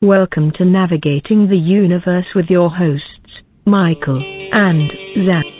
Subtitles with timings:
[0.00, 4.92] Welcome to Navigating the Universe with your hosts, Michael and
[5.26, 5.57] Zach.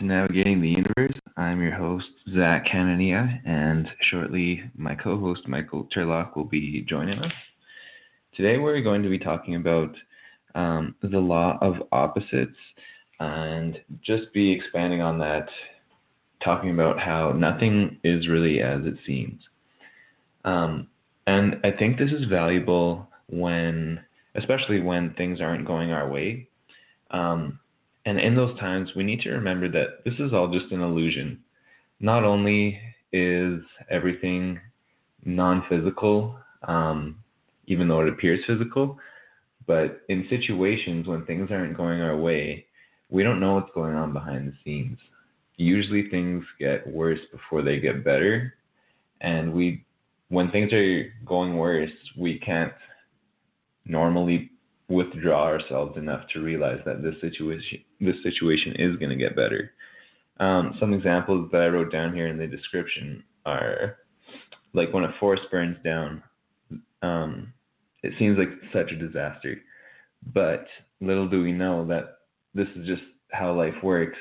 [0.00, 1.12] To Navigating the Universe.
[1.36, 7.18] I'm your host, Zach Canania, and shortly my co host, Michael Turlock, will be joining
[7.18, 7.32] us.
[8.34, 9.94] Today we're going to be talking about
[10.54, 12.56] um, the law of opposites
[13.18, 15.48] and just be expanding on that,
[16.42, 19.42] talking about how nothing is really as it seems.
[20.46, 20.88] Um,
[21.26, 24.00] and I think this is valuable when,
[24.34, 26.48] especially when things aren't going our way.
[27.10, 27.58] Um,
[28.10, 31.38] and in those times, we need to remember that this is all just an illusion.
[32.00, 32.76] Not only
[33.12, 34.58] is everything
[35.24, 37.22] non physical, um,
[37.66, 38.98] even though it appears physical,
[39.64, 42.66] but in situations when things aren't going our way,
[43.10, 44.98] we don't know what's going on behind the scenes.
[45.54, 48.54] Usually things get worse before they get better.
[49.20, 49.84] And we,
[50.30, 52.72] when things are going worse, we can't
[53.84, 54.49] normally
[54.90, 59.72] withdraw ourselves enough to realize that this situation this situation is going to get better.
[60.40, 63.98] Um, some examples that I wrote down here in the description are
[64.74, 66.22] like when a forest burns down,
[67.02, 67.52] um,
[68.02, 69.56] it seems like such a disaster,
[70.34, 70.66] but
[71.00, 72.18] little do we know that
[72.54, 74.18] this is just how life works.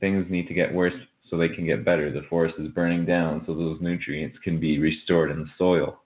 [0.00, 0.94] Things need to get worse
[1.30, 2.10] so they can get better.
[2.10, 6.00] The forest is burning down so those nutrients can be restored in the soil.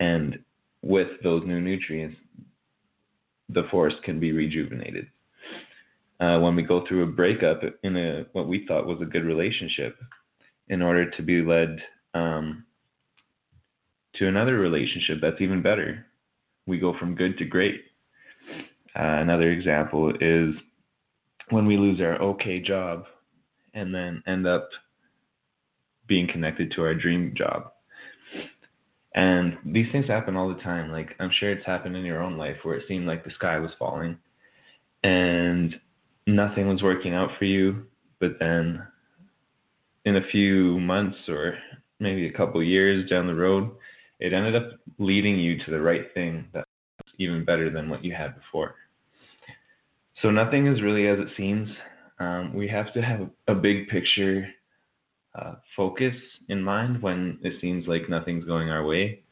[0.00, 0.38] And
[0.82, 2.16] with those new nutrients,
[3.52, 5.06] the forest can be rejuvenated.
[6.20, 9.24] Uh, when we go through a breakup in a what we thought was a good
[9.24, 9.96] relationship,
[10.68, 11.78] in order to be led
[12.14, 12.64] um,
[14.14, 16.06] to another relationship that's even better,
[16.66, 17.82] we go from good to great.
[18.94, 20.54] Uh, another example is
[21.50, 23.06] when we lose our okay job
[23.74, 24.68] and then end up
[26.06, 27.72] being connected to our dream job.
[29.14, 30.90] And these things happen all the time.
[30.90, 33.58] Like I'm sure it's happened in your own life where it seemed like the sky
[33.58, 34.16] was falling
[35.04, 35.74] and
[36.26, 37.84] nothing was working out for you,
[38.20, 38.86] but then
[40.04, 41.58] in a few months or
[42.00, 43.70] maybe a couple years down the road,
[44.18, 46.68] it ended up leading you to the right thing that's
[47.18, 48.76] even better than what you had before.
[50.22, 51.68] So nothing is really as it seems.
[52.20, 54.48] Um, we have to have a big picture
[55.34, 56.14] uh, focus
[56.48, 59.22] in mind when it seems like nothing's going our way.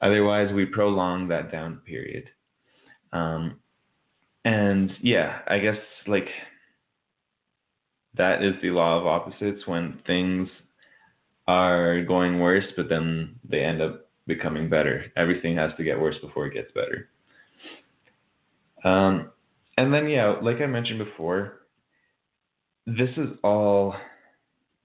[0.00, 2.28] Otherwise, we prolong that down period.
[3.12, 3.60] Um,
[4.44, 6.28] and yeah, I guess like
[8.16, 10.48] that is the law of opposites when things
[11.46, 15.06] are going worse, but then they end up becoming better.
[15.16, 17.08] Everything has to get worse before it gets better.
[18.84, 19.30] Um,
[19.76, 21.60] and then, yeah, like I mentioned before,
[22.86, 23.94] this is all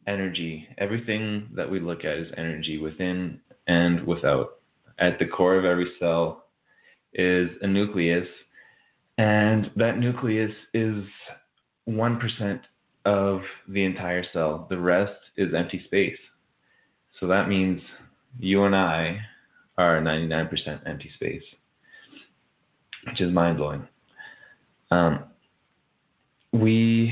[0.07, 0.67] energy.
[0.77, 4.57] Everything that we look at is energy within and without.
[4.99, 6.45] At the core of every cell
[7.13, 8.27] is a nucleus,
[9.17, 11.03] and that nucleus is
[11.87, 12.59] 1%
[13.05, 14.67] of the entire cell.
[14.69, 16.17] The rest is empty space.
[17.19, 17.81] So that means
[18.39, 19.19] you and I
[19.77, 20.49] are 99%
[20.85, 21.43] empty space,
[23.05, 23.87] which is mind blowing.
[24.91, 25.25] Um,
[26.51, 27.08] we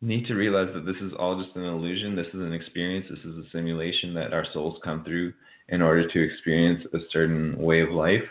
[0.00, 2.14] need to realize that this is all just an illusion.
[2.14, 3.06] This is an experience.
[3.10, 5.32] This is a simulation that our souls come through
[5.68, 8.22] in order to experience a certain way of life.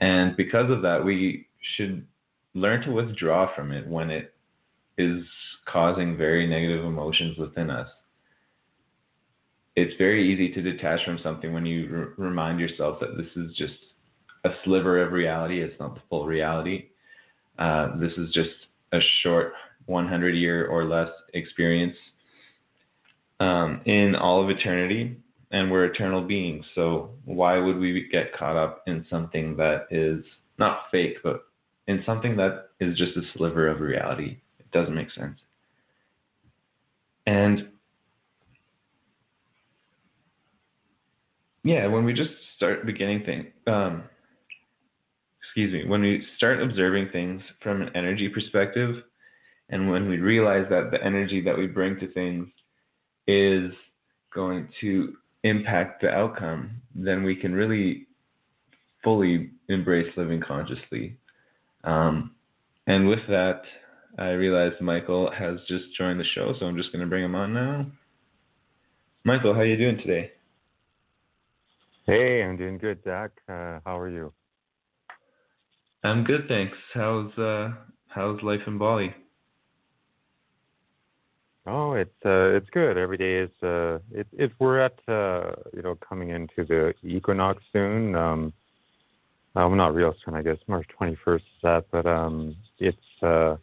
[0.00, 1.46] And because of that, we
[1.76, 2.06] should
[2.54, 4.34] learn to withdraw from it when it
[4.98, 5.24] is
[5.66, 7.88] causing very negative emotions within us.
[9.74, 13.72] It's very easy to detach from something when you remind yourself that this is just
[14.44, 15.62] a sliver of reality.
[15.62, 16.88] It's not the full reality.
[17.58, 18.50] Uh, this is just
[18.92, 19.54] a short
[19.86, 21.96] 100 year or less experience
[23.40, 25.16] um, in all of eternity,
[25.50, 26.64] and we're eternal beings.
[26.74, 30.24] So why would we get caught up in something that is
[30.58, 31.44] not fake, but
[31.88, 34.38] in something that is just a sliver of reality?
[34.58, 35.38] It doesn't make sense.
[37.26, 37.68] And
[41.64, 44.04] yeah, when we just start beginning things, um,
[45.42, 49.02] excuse me, when we start observing things from an energy perspective,
[49.72, 52.46] and when we realize that the energy that we bring to things
[53.26, 53.72] is
[54.32, 58.06] going to impact the outcome, then we can really
[59.02, 61.16] fully embrace living consciously.
[61.82, 62.36] Um,
[62.86, 63.62] And with that,
[64.18, 67.34] I realize Michael has just joined the show, so I'm just going to bring him
[67.34, 67.86] on now.
[69.24, 70.32] Michael, how are you doing today?
[72.06, 73.30] Hey, I'm doing good, Zach.
[73.48, 74.32] Uh, how are you?
[76.04, 76.76] I'm good, thanks.
[76.92, 77.70] How's uh,
[78.08, 79.14] how's life in Bali?
[81.64, 82.98] Oh, it's uh, it's good.
[82.98, 87.62] Every day is uh, it, it we're at uh, you know coming into the equinox
[87.72, 88.16] soon.
[88.16, 88.52] Um,
[89.54, 90.56] well, not real soon, I guess.
[90.66, 93.56] March 21st is that, but um, it's uh,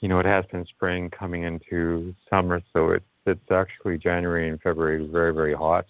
[0.00, 4.58] you know it has been spring coming into summer, so it's it's actually January and
[4.62, 5.84] February very very hot,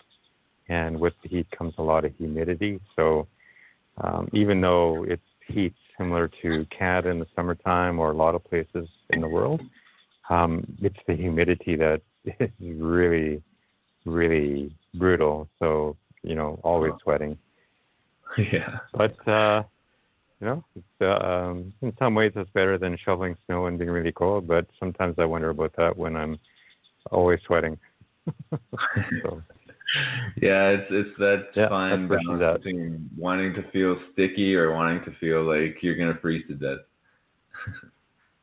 [0.68, 2.80] and with the heat comes a lot of humidity.
[2.96, 3.28] So
[3.98, 8.42] um, even though it's heat similar to Canada in the summertime or a lot of
[8.42, 9.60] places in the world,
[10.30, 13.42] um, it's the humidity that is really
[14.04, 15.48] really brutal.
[15.58, 17.38] So you know always sweating.
[18.38, 18.78] Yeah.
[18.94, 19.62] But uh,
[20.40, 23.90] you know, it's, uh, um, in some ways it's better than shoveling snow and being
[23.90, 24.48] really cold.
[24.48, 26.38] But sometimes I wonder about that when I'm
[27.10, 27.78] always sweating.
[29.22, 29.42] so.
[30.40, 32.62] Yeah, it's it's that yeah, fine balance that.
[32.62, 36.84] between wanting to feel sticky or wanting to feel like you're gonna freeze to death.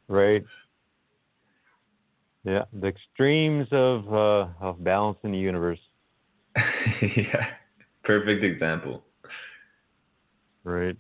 [0.08, 0.46] right.
[2.44, 5.80] Yeah, the extremes of uh, of balance in the universe.
[6.56, 7.48] yeah,
[8.04, 9.04] perfect example.
[10.64, 10.98] Right.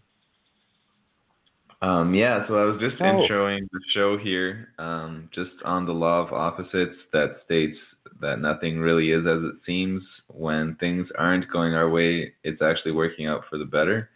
[1.81, 3.05] Um, yeah, so I was just Oh.
[3.05, 7.77] introing the show here, um, just on the law of opposites that states
[8.19, 10.03] that nothing really is as it seems.
[10.27, 14.09] When things aren't going our way, it's actually working out for the better.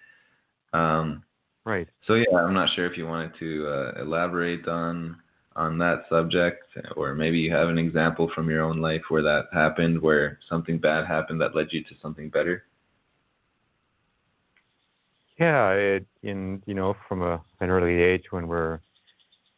[0.73, 1.23] Um,
[1.65, 1.87] Right.
[2.05, 5.15] so yeah, I'm not sure if you wanted to uh, elaborate on
[5.55, 6.63] on that subject,
[6.95, 10.77] or maybe you have an example from your own life where that happened, where something
[10.77, 12.63] bad happened that led you to something better.
[15.39, 18.79] Yeah, it, in you know from a an early age when we're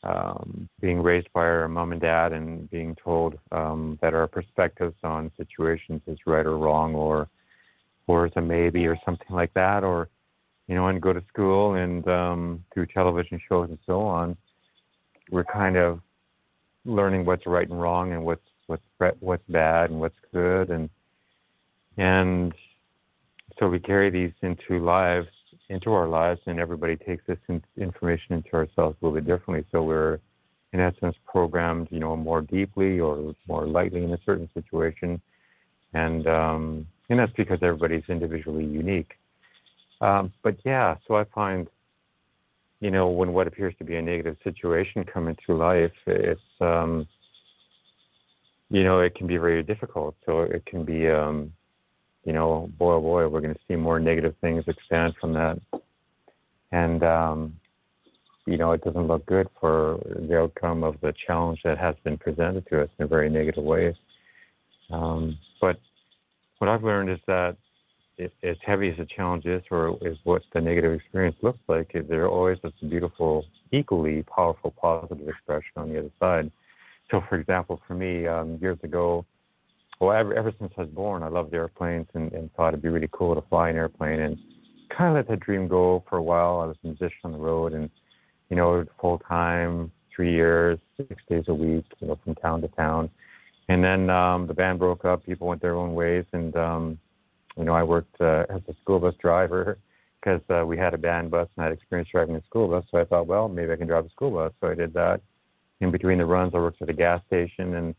[0.03, 4.95] um, being raised by our mom and dad and being told um, that our perspectives
[5.03, 7.27] on situations is right or wrong or
[8.07, 10.07] or is a maybe or something like that or
[10.67, 14.37] you know and go to school and um, through television shows and so on
[15.31, 15.99] we're kind of
[16.85, 18.83] learning what's right and wrong and what's what's
[19.19, 20.89] what's bad and what's good and
[21.97, 22.53] and
[23.59, 25.27] so we carry these into lives
[25.69, 29.65] into our lives, and everybody takes this in, information into ourselves a little bit differently.
[29.71, 30.19] So we're,
[30.73, 35.21] in essence, programmed, you know, more deeply or more lightly in a certain situation,
[35.93, 39.13] and um, and that's because everybody's individually unique.
[40.01, 41.67] Um, but yeah, so I find,
[42.85, 47.07] you know, when what appears to be a negative situation come into life, it's, um,
[48.69, 50.15] you know, it can be very difficult.
[50.25, 51.09] So it can be.
[51.09, 51.51] Um,
[52.25, 55.59] you know, boy, oh boy, we're going to see more negative things expand from that.
[56.71, 57.55] And, um,
[58.47, 62.17] you know, it doesn't look good for the outcome of the challenge that has been
[62.17, 63.95] presented to us in a very negative way.
[64.91, 65.79] Um, but
[66.57, 67.57] what I've learned is that
[68.19, 72.07] as heavy as the challenge is, or is what the negative experience looks like, is
[72.07, 76.51] there always this beautiful, equally powerful positive expression on the other side.
[77.11, 79.25] So, for example, for me, um, years ago,
[79.99, 82.89] well, ever, ever since I was born, I loved airplanes and, and thought it'd be
[82.89, 84.37] really cool to fly an airplane and
[84.89, 86.59] kind of let that dream go for a while.
[86.59, 87.89] I was a musician on the road and,
[88.49, 92.67] you know, full time, three years, six days a week, you know, from town to
[92.69, 93.09] town.
[93.67, 95.25] And then um, the band broke up.
[95.25, 96.99] People went their own ways, and um,
[97.57, 99.77] you know, I worked uh, as a school bus driver
[100.19, 102.83] because uh, we had a band bus and I had experience driving a school bus.
[102.91, 104.51] So I thought, well, maybe I can drive a school bus.
[104.59, 105.21] So I did that.
[105.81, 107.95] In between the runs, I worked at a gas station and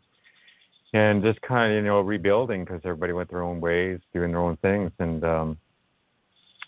[0.92, 4.40] and just kind of you know rebuilding because everybody went their own ways, doing their
[4.40, 5.58] own things, and um,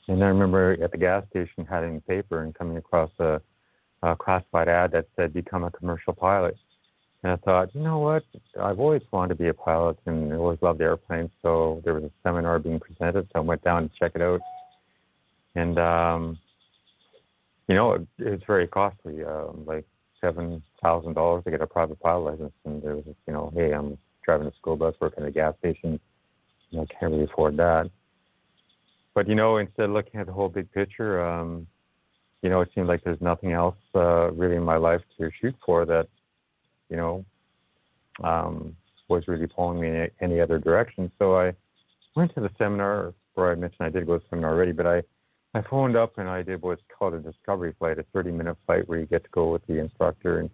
[0.08, 3.40] and I remember at the gas station having paper and coming across a,
[4.02, 6.56] a classified ad that said become a commercial pilot,
[7.22, 8.24] and I thought, you know what,
[8.60, 12.04] I've always wanted to be a pilot and I always loved airplanes, so there was
[12.04, 14.40] a seminar being presented, so I went down to check it out,
[15.54, 16.38] and um,
[17.66, 19.84] you know it, very costly, um, like
[20.20, 23.72] seven thousand dollars to get a private pilot license, and there was you know, hey,
[23.72, 25.98] I'm driving a school bus, working at a gas station.
[26.70, 27.90] Know, can't really afford that.
[29.14, 31.66] But you know, instead of looking at the whole big picture, um,
[32.42, 35.54] you know, it seemed like there's nothing else uh, really in my life to shoot
[35.64, 36.08] for that,
[36.88, 37.24] you know,
[38.22, 38.76] um,
[39.08, 41.10] was really pulling me in any other direction.
[41.18, 41.54] So I
[42.14, 44.86] went to the seminar where I mentioned I did go to the seminar already, but
[44.86, 45.02] I
[45.54, 48.86] I phoned up and I did what's called a discovery flight, a 30 minute flight
[48.88, 50.50] where you get to go with the instructor and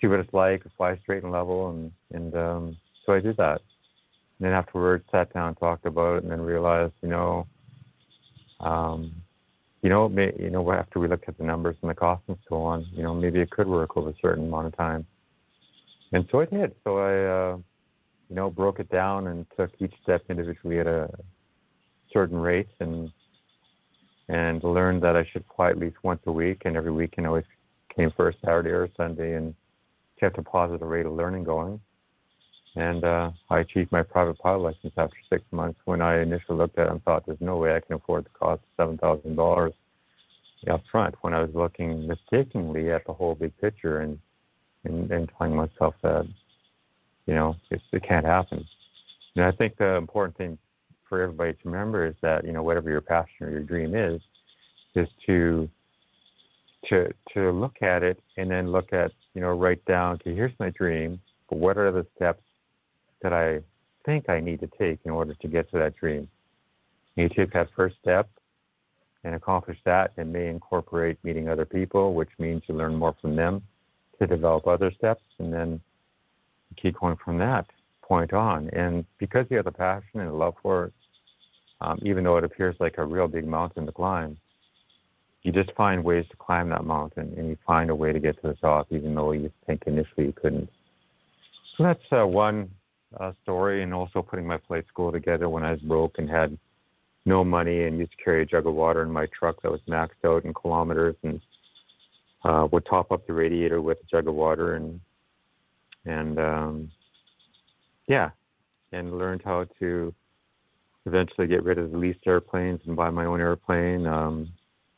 [0.00, 3.60] see what it's like, fly straight and level, and and um, so I did that.
[4.38, 7.46] And then afterwards, sat down talked about it, and then realized, you know,
[8.60, 9.14] um,
[9.82, 12.36] you know, may, you know, after we looked at the numbers and the costs and
[12.48, 15.06] so on, you know, maybe it could work over a certain amount of time.
[16.12, 16.74] And so it did.
[16.84, 17.56] So I, uh,
[18.28, 21.08] you know, broke it down and took each step individually at a
[22.12, 23.10] certain rate and
[24.28, 27.24] and learned that I should fly at least once a week and every week, I
[27.24, 27.44] always
[27.94, 29.54] came first Saturday or Sunday and
[30.20, 31.80] kept a positive rate of learning going.
[32.76, 36.78] And uh, I achieved my private pilot license after six months when I initially looked
[36.78, 39.34] at it and thought there's no way I can afford the cost of seven thousand
[39.34, 39.72] dollars
[40.70, 44.18] up front when I was looking mistakenly at the whole big picture and
[44.84, 46.26] and, and telling myself that
[47.26, 48.64] you know it, it can't happen.
[49.36, 50.58] And I think the important thing
[51.08, 54.20] for everybody to remember is that you know whatever your passion or your dream is,
[54.94, 55.68] is to
[56.88, 60.52] to to look at it and then look at you know write down okay here's
[60.58, 62.42] my dream, but what are the steps
[63.22, 63.60] that I
[64.06, 66.28] think I need to take in order to get to that dream?
[67.16, 68.28] And you take that first step
[69.22, 73.36] and accomplish that, and may incorporate meeting other people, which means you learn more from
[73.36, 73.62] them
[74.20, 75.80] to develop other steps, and then
[76.80, 77.66] keep going from that
[78.02, 78.68] point on.
[78.70, 80.92] And because you have the passion and the love for it,
[81.80, 84.36] um, even though it appears like a real big mountain to climb,
[85.42, 88.40] you just find ways to climb that mountain and you find a way to get
[88.42, 90.68] to the top, even though you think initially you couldn't.
[91.76, 92.68] So that's uh, one
[93.18, 96.58] uh, story, and also putting my flight school together when I was broke and had
[97.24, 99.80] no money and used to carry a jug of water in my truck that was
[99.88, 101.40] maxed out in kilometers and
[102.44, 105.00] uh, would top up the radiator with a jug of water and
[106.06, 106.90] and um,
[108.08, 108.30] yeah,
[108.92, 110.14] and learned how to
[111.06, 114.50] eventually get rid of the leased airplanes and buy my own airplane um,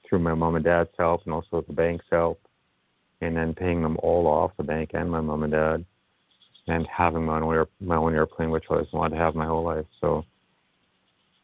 [0.09, 2.41] through my mom and dad's help and also the bank's help,
[3.21, 5.85] and then paying them all off, the bank and my mom and dad,
[6.69, 9.47] and having my own air, my own airplane, which I always wanted to have my
[9.47, 9.87] whole life.
[10.01, 10.25] So,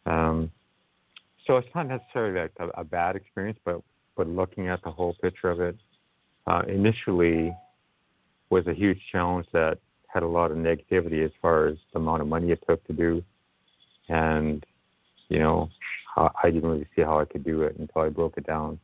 [0.06, 0.50] um,
[1.46, 3.80] so it's not necessarily like a, a bad experience, but
[4.16, 5.76] but looking at the whole picture of it,
[6.48, 7.54] uh, initially
[8.50, 12.22] was a huge challenge that had a lot of negativity as far as the amount
[12.22, 13.22] of money it took to do,
[14.08, 14.64] and
[15.28, 15.68] you know,
[16.16, 18.80] I didn't really see how I could do it until I broke it down.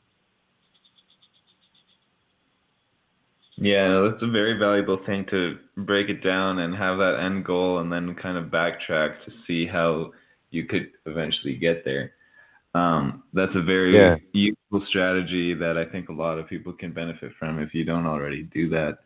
[3.57, 7.79] Yeah, that's a very valuable thing to break it down and have that end goal,
[7.79, 10.13] and then kind of backtrack to see how
[10.51, 12.13] you could eventually get there.
[12.75, 14.17] Um, that's a very yeah.
[14.33, 18.07] useful strategy that I think a lot of people can benefit from if you don't
[18.07, 18.99] already do that.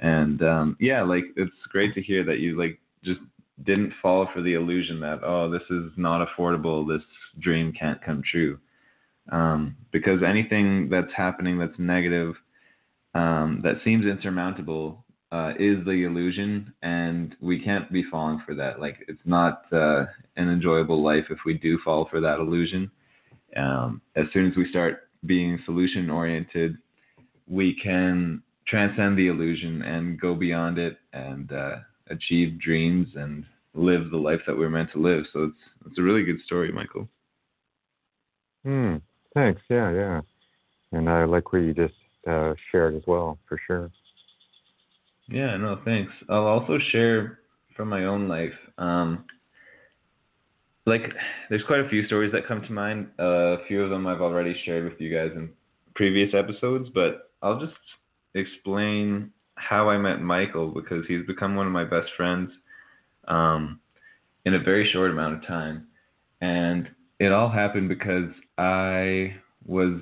[0.00, 3.20] And um, yeah, like it's great to hear that you like just
[3.64, 7.04] didn't fall for the illusion that oh this is not affordable, this
[7.40, 8.58] dream can't come true.
[9.32, 12.34] Um, because anything that's happening that's negative,
[13.14, 15.02] um, that seems insurmountable,
[15.32, 18.80] uh, is the illusion, and we can't be falling for that.
[18.80, 20.04] Like it's not uh,
[20.36, 22.90] an enjoyable life if we do fall for that illusion.
[23.56, 26.76] Um, as soon as we start being solution oriented,
[27.48, 31.76] we can transcend the illusion and go beyond it and uh,
[32.08, 33.44] achieve dreams and
[33.74, 35.24] live the life that we're meant to live.
[35.32, 37.08] So it's it's a really good story, Michael.
[38.64, 38.96] Hmm.
[39.34, 39.60] Thanks.
[39.68, 39.92] Yeah.
[39.92, 40.20] Yeah.
[40.92, 41.94] And I like what you just
[42.26, 43.90] uh, shared as well, for sure.
[45.28, 45.56] Yeah.
[45.56, 45.80] No.
[45.84, 46.12] Thanks.
[46.28, 47.40] I'll also share
[47.76, 48.54] from my own life.
[48.78, 49.24] Um,
[50.86, 51.02] like
[51.48, 53.08] there's quite a few stories that come to mind.
[53.18, 55.50] Uh, a few of them I've already shared with you guys in
[55.94, 57.74] previous episodes, but I'll just
[58.34, 62.50] explain how I met Michael because he's become one of my best friends
[63.28, 63.80] um,
[64.44, 65.86] in a very short amount of time.
[66.40, 66.88] And
[67.18, 70.00] it all happened because I was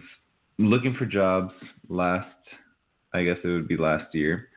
[0.59, 1.53] looking for jobs
[1.89, 2.27] last,
[3.15, 4.49] I guess it would be last year.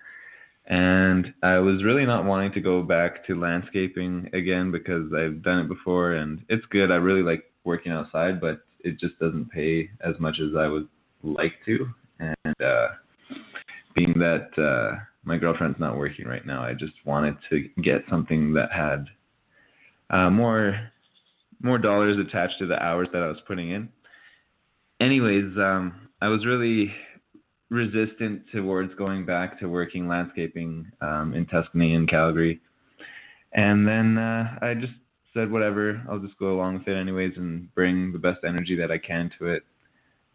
[0.68, 5.60] And I was really not wanting to go back to landscaping again because I've done
[5.60, 6.92] it before and it's good.
[6.92, 10.88] I really like working outside, but it just doesn't pay as much as I would
[11.24, 11.88] like to.
[12.20, 12.88] And uh,
[13.96, 18.54] being that uh, my girlfriend's not working right now, I just wanted to get something
[18.54, 19.06] that had
[20.10, 20.92] uh, more
[21.62, 23.90] more dollars attached to the hours that I was putting in.
[25.00, 26.94] Anyways, um, I was really
[27.70, 32.62] resistant towards going back to working landscaping um, in Tuscany and Calgary.
[33.54, 34.94] And then uh, I just
[35.34, 38.92] said, whatever, I'll just go along with it anyways and bring the best energy that
[38.92, 39.64] I can to it.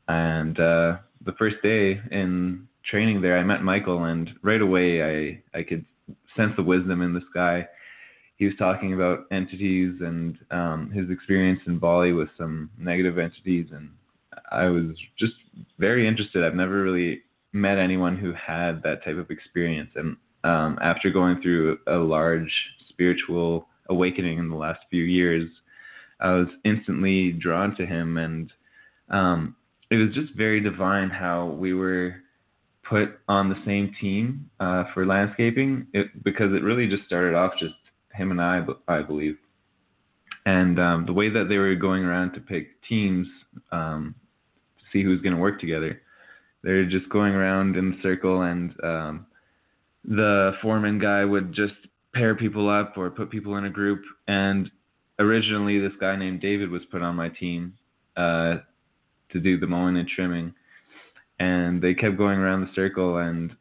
[0.08, 5.58] And uh, the first day in training there, I met Michael, and right away I
[5.58, 5.84] I could
[6.36, 7.66] sense the wisdom in this guy.
[8.36, 13.66] He was talking about entities and um, his experience in Bali with some negative entities,
[13.72, 13.90] and
[14.50, 15.34] I was just
[15.78, 16.44] very interested.
[16.44, 21.42] I've never really met anyone who had that type of experience, and um, after going
[21.42, 22.52] through a large
[22.88, 25.48] spiritual awakening in the last few years,
[26.20, 28.52] I was instantly drawn to him and
[29.10, 29.56] um,
[29.90, 32.16] it was just very divine how we were
[32.88, 37.52] put on the same team uh, for landscaping it, because it really just started off
[37.58, 37.74] just
[38.14, 39.36] him and I, I believe.
[40.46, 43.26] And um, the way that they were going around to pick teams
[43.72, 44.14] um,
[44.92, 46.00] see who's going to work together,
[46.62, 49.26] they're just going around in a circle, and um,
[50.04, 51.74] the foreman guy would just
[52.14, 54.02] pair people up or put people in a group.
[54.28, 54.70] And
[55.18, 57.74] originally, this guy named David was put on my team
[58.16, 58.56] uh,
[59.32, 60.54] to do the mowing and trimming.
[61.38, 63.54] And they kept going around the circle, and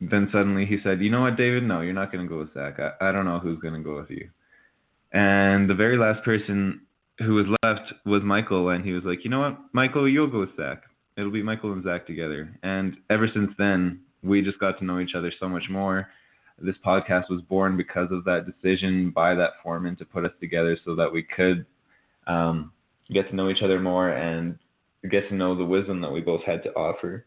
[0.00, 1.64] then suddenly he said, "You know what, David?
[1.64, 2.78] No, you're not going to go with Zach.
[2.80, 4.30] I, I don't know who's going to go with you."
[5.12, 6.80] And the very last person
[7.18, 10.08] who was left was Michael, and he was like, "You know what, Michael?
[10.08, 10.82] You'll go with Zach.
[11.16, 15.00] It'll be Michael and Zach together." And ever since then, we just got to know
[15.00, 16.08] each other so much more.
[16.60, 20.76] This podcast was born because of that decision by that foreman to put us together
[20.84, 21.64] so that we could
[22.26, 22.72] um,
[23.12, 24.58] get to know each other more and
[25.10, 27.24] get to know the wisdom that we both had to offer.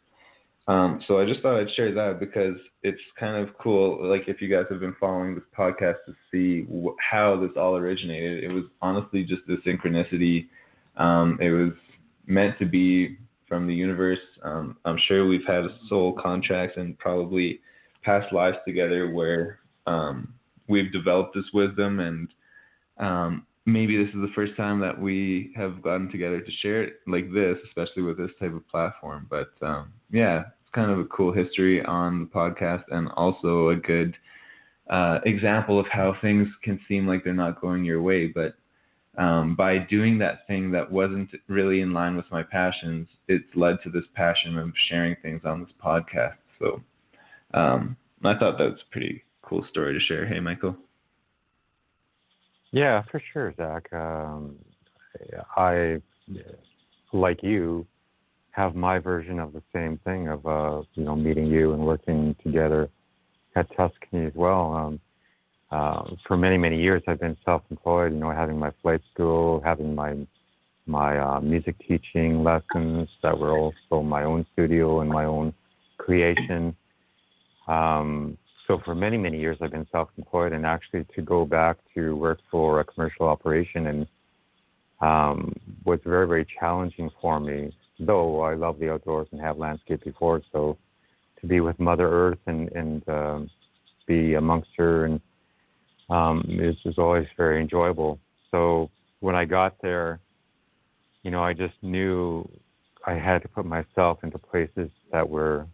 [0.68, 4.08] Um, so I just thought I'd share that because it's kind of cool.
[4.08, 7.75] Like if you guys have been following this podcast to see wh- how this all
[7.75, 10.48] originated, it was honestly just a synchronicity.
[10.98, 11.72] Um, it was
[12.27, 14.20] meant to be from the universe.
[14.44, 17.60] Um, I'm sure we've had soul contracts and probably
[18.03, 20.34] past lives together where um,
[20.68, 22.27] we've developed this wisdom, and
[22.98, 26.94] um, maybe this is the first time that we have gotten together to share it
[27.08, 29.27] like this, especially with this type of platform.
[29.30, 33.75] But um, yeah, it's kind of a cool history on the podcast, and also a
[33.75, 34.15] good
[34.89, 38.56] uh, example of how things can seem like they're not going your way, but
[39.18, 43.77] um, by doing that thing that wasn't really in line with my passions, it's led
[43.84, 46.38] to this passion of sharing things on this podcast.
[46.60, 46.82] So
[47.53, 50.25] um, I thought that was a pretty cool story to share.
[50.25, 50.77] Hey, Michael.
[52.72, 53.92] Yeah, for sure, Zach.
[53.94, 54.56] Um,
[55.56, 56.01] I,
[57.13, 57.86] like you,
[58.51, 62.36] have my version of the same thing of uh, you know meeting you and working
[62.44, 62.90] together
[63.56, 64.74] at Tuscany as well.
[64.74, 65.00] Um,
[65.72, 68.12] uh, for many many years I've been self-employed.
[68.14, 70.16] You know, having my flight school, having my
[70.86, 75.53] my uh, music teaching lessons that were also my own studio and my own
[75.98, 76.75] creation.
[77.68, 78.38] Um,
[78.72, 82.40] so for many many years I've been self-employed, and actually to go back to work
[82.50, 84.07] for a commercial operation and
[85.01, 85.53] um,
[85.84, 87.75] was very very challenging for me.
[88.00, 90.77] Though I love the outdoors and have landscape before, so
[91.42, 93.50] to be with Mother Earth and and um,
[94.07, 95.20] be amongst her and
[96.10, 98.20] um, is, is always very enjoyable.
[98.51, 100.20] So when I got there,
[101.24, 102.50] you know, I just knew
[103.05, 105.68] I had to put myself into places that were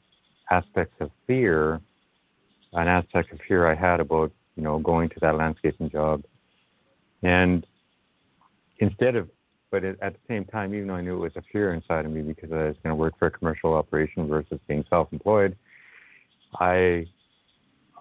[0.49, 1.79] aspects of fear,
[2.73, 6.23] an aspect of fear I had about, you know, going to that landscaping job.
[7.23, 7.65] And
[8.79, 9.29] instead of,
[9.69, 12.11] but at the same time, even though I knew it was a fear inside of
[12.11, 15.57] me because I was going to work for a commercial operation versus being self employed,
[16.59, 17.05] I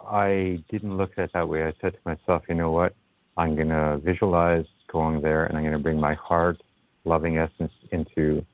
[0.08, 1.64] I didn't look at it that way.
[1.64, 2.94] I said to myself, you know what?
[3.36, 6.62] I'm going to visualize going there and I'm going to bring my heart,
[7.04, 8.44] loving essence into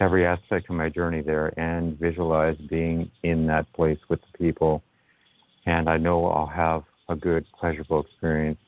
[0.00, 4.82] every aspect of my journey there and visualize being in that place with the people.
[5.66, 8.58] And I know I'll have a good, pleasurable experience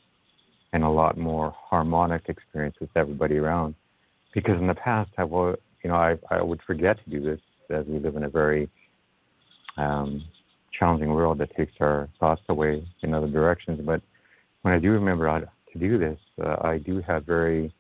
[0.73, 3.75] and a lot more harmonic experience with everybody around.
[4.35, 7.41] Because in the past, I would, you know, I, I would forget to do this
[7.71, 8.69] as we live in a very
[9.77, 10.25] um,
[10.79, 13.81] challenging world that takes our thoughts away in other directions.
[13.85, 14.03] But
[14.63, 17.73] when I do remember how to do this, uh, I do have very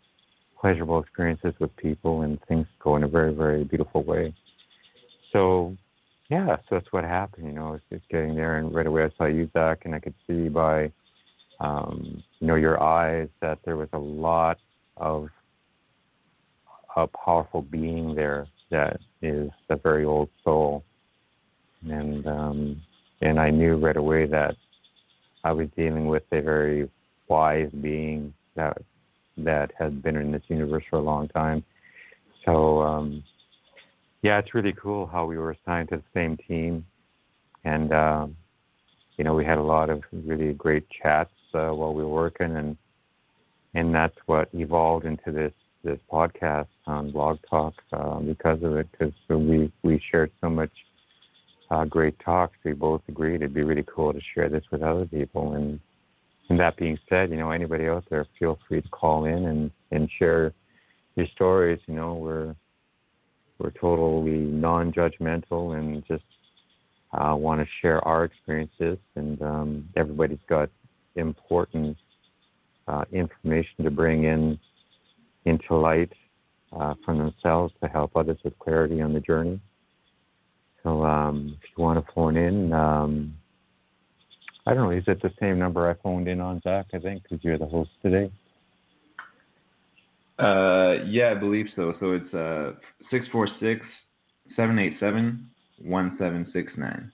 [0.61, 4.35] pleasurable experiences with people and things go in a very, very beautiful way.
[5.33, 5.77] So,
[6.29, 7.47] yeah, so that's what happened.
[7.47, 10.01] You know, it's just getting there, and right away I saw you, Zach, and I
[10.01, 10.91] could see by,
[11.61, 14.59] um, you know, your eyes that there was a lot
[14.97, 15.29] of
[16.97, 20.85] a powerful being there that is a very old soul
[21.87, 22.83] and um,
[23.21, 24.55] and I knew right away that
[25.45, 26.91] I was dealing with a very
[27.29, 28.79] wise being that
[29.39, 31.65] that had been in this universe for a long time.
[32.45, 33.23] So um,
[34.23, 36.85] yeah, it's really cool how we were assigned to the same team,
[37.65, 38.37] and um,
[39.17, 42.57] you know we had a lot of really great chats uh, while we were working,
[42.57, 42.77] and
[43.75, 45.53] and that's what evolved into this
[45.85, 50.73] this podcast on Blog Talk uh, because of it, because we we shared so much
[51.71, 52.57] uh, great talks.
[52.65, 55.55] We both agreed it'd be really cool to share this with other people.
[55.55, 55.81] And,
[56.49, 59.71] and that being said, you know, anybody out there, feel free to call in and,
[59.91, 60.53] and share
[61.15, 61.79] your stories.
[61.87, 62.55] You know, we're
[63.59, 66.25] we're totally non-judgmental and just
[67.13, 68.99] uh, want to share our experiences.
[69.17, 70.71] And um, everybody's got
[71.17, 71.97] important
[72.87, 74.59] uh, information to bring in
[75.45, 76.13] into light
[76.73, 79.61] uh, from themselves to help others with clarity on the journey.
[80.83, 83.35] So um, if you want to phone in, um,
[84.67, 87.23] I don't know, is it the same number I phoned in on, Zach, I think,
[87.23, 88.31] because you're the host today?
[90.39, 91.95] Uh, yeah, I believe so.
[92.01, 92.73] So it's uh,
[93.11, 93.85] 646
[94.57, 95.51] 787
[95.83, 97.13] 1769.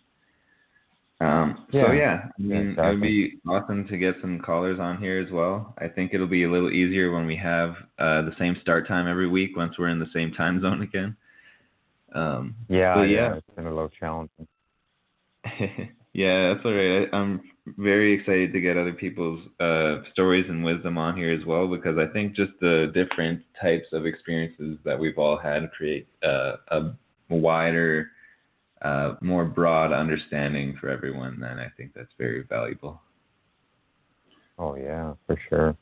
[1.20, 1.82] Um, Yeah.
[1.82, 2.90] So yeah, I mean, it Exactly.
[2.90, 5.74] would be awesome to get some callers on here as well.
[5.78, 9.06] I think it'll be a little easier when we have uh, the same start time
[9.08, 11.16] every week once we're in the same time zone again.
[12.14, 13.34] Um, Yeah, yeah, yeah.
[13.34, 14.46] it's been a little challenging.
[16.12, 17.08] yeah, that's all right.
[17.12, 17.40] I- I'm
[17.78, 21.96] very excited to get other people's uh, stories and wisdom on here as well because
[21.98, 26.90] I think just the different types of experiences that we've all had create uh, a
[27.30, 28.10] wider,
[28.82, 31.42] uh, more broad understanding for everyone.
[31.42, 33.00] And I think that's very valuable.
[34.58, 35.76] Oh yeah, for sure.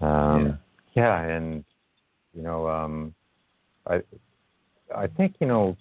[0.00, 0.58] Um,
[0.94, 1.22] yeah.
[1.22, 1.64] and
[2.34, 3.14] you know, um,
[3.86, 4.02] I
[4.94, 5.76] I think you know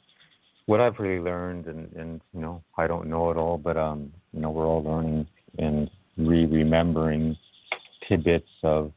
[0.65, 4.11] what I've really learned, and and you know, I don't know it all, but um,
[4.33, 7.37] you know, we're all learning and re-remembering
[8.07, 8.91] tidbits of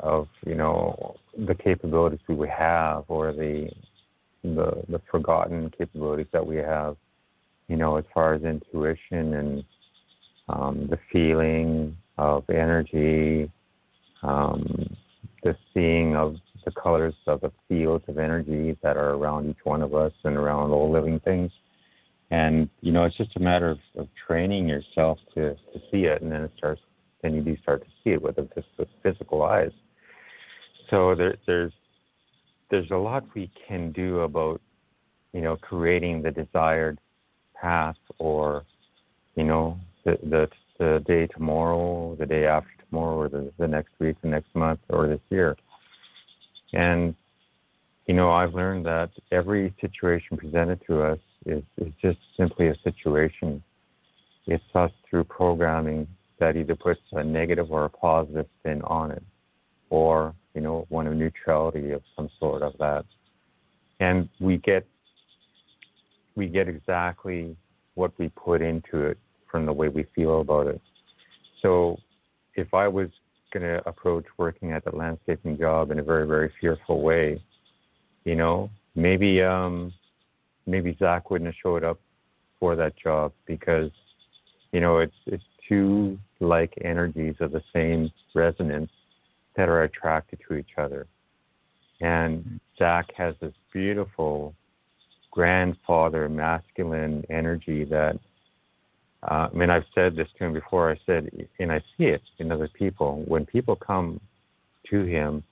[0.00, 3.68] of you know the capabilities we have or the
[4.42, 6.96] the the forgotten capabilities that we have
[7.68, 9.64] you know as far as intuition and
[10.48, 13.50] um, the feeling of energy
[14.22, 14.96] um,
[15.42, 19.82] the seeing of the colors of the fields of energy that are around each one
[19.82, 21.50] of us and around all living things.
[22.30, 26.22] And you know it's just a matter of, of training yourself to to see it.
[26.22, 26.80] And then it starts
[27.22, 29.72] then you do start to see it with the with physical eyes.
[30.90, 31.72] So there, there's
[32.70, 34.60] there's a lot we can do about
[35.32, 36.98] you know creating the desired
[37.54, 38.64] path or
[39.34, 43.92] you know the the, the day tomorrow the day after tomorrow or the, the next
[43.98, 45.56] week the next month or this year
[46.72, 47.14] and
[48.06, 52.74] you know i've learned that every situation presented to us is, is just simply a
[52.82, 53.62] situation.
[54.46, 56.06] It's us through programming
[56.38, 59.22] that either puts a negative or a positive spin on it
[59.90, 63.04] or you know one of neutrality of some sort of that.
[64.00, 64.86] And we get
[66.34, 67.56] we get exactly
[67.94, 69.18] what we put into it
[69.50, 70.80] from the way we feel about it.
[71.60, 71.98] So
[72.54, 73.08] if i was
[73.52, 77.42] going to approach working at the landscaping job in a very very fearful way
[78.24, 79.92] you know maybe um
[80.66, 81.98] maybe zach wouldn't have showed up
[82.58, 83.90] for that job because
[84.72, 88.90] you know it's it's two like energies of the same resonance
[89.56, 91.06] that are attracted to each other.
[92.00, 94.54] And Zach has this beautiful
[95.30, 98.18] grandfather masculine energy that,
[99.22, 100.90] uh, I mean, I've said this to him before.
[100.90, 103.22] I said, and I see it in other people.
[103.26, 104.20] When people come
[104.90, 105.42] to him,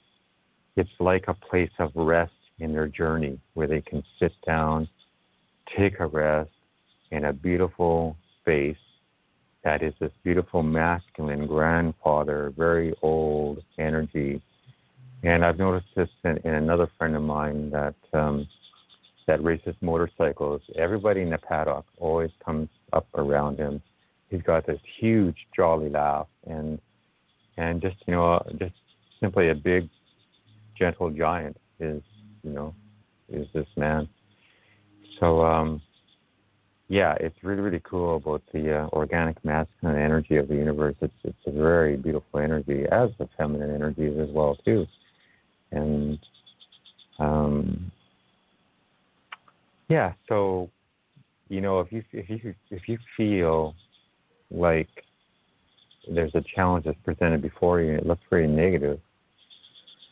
[0.77, 4.89] it's like a place of rest in their journey where they can sit down,
[5.77, 6.51] take a rest
[7.11, 8.77] in a beautiful space
[9.65, 14.41] that is this beautiful masculine grandfather, very old energy.
[15.25, 18.49] And I've noticed this in, in another friend of mine that um,
[19.29, 20.63] that races motorcycles.
[20.75, 23.81] Everybody in the paddock always comes up around him.
[24.31, 26.81] He's got this huge jolly laugh and
[27.57, 28.75] and just you know just
[29.21, 29.89] simply a big
[30.77, 32.03] gentle giant is
[32.43, 32.75] you know
[33.29, 34.09] is this man.
[35.21, 35.83] So um,
[36.89, 40.97] yeah, it's really really cool about the uh, organic masculine energy of the universe.
[41.03, 44.87] It's it's a very beautiful energy, as the feminine energies as well too,
[45.71, 46.19] and
[47.19, 47.93] um,
[49.89, 50.13] yeah.
[50.29, 50.71] So
[51.49, 53.75] you know, if you if you if you feel
[54.51, 54.89] like
[56.11, 59.01] there's a challenge that's presented before you it looks very negative,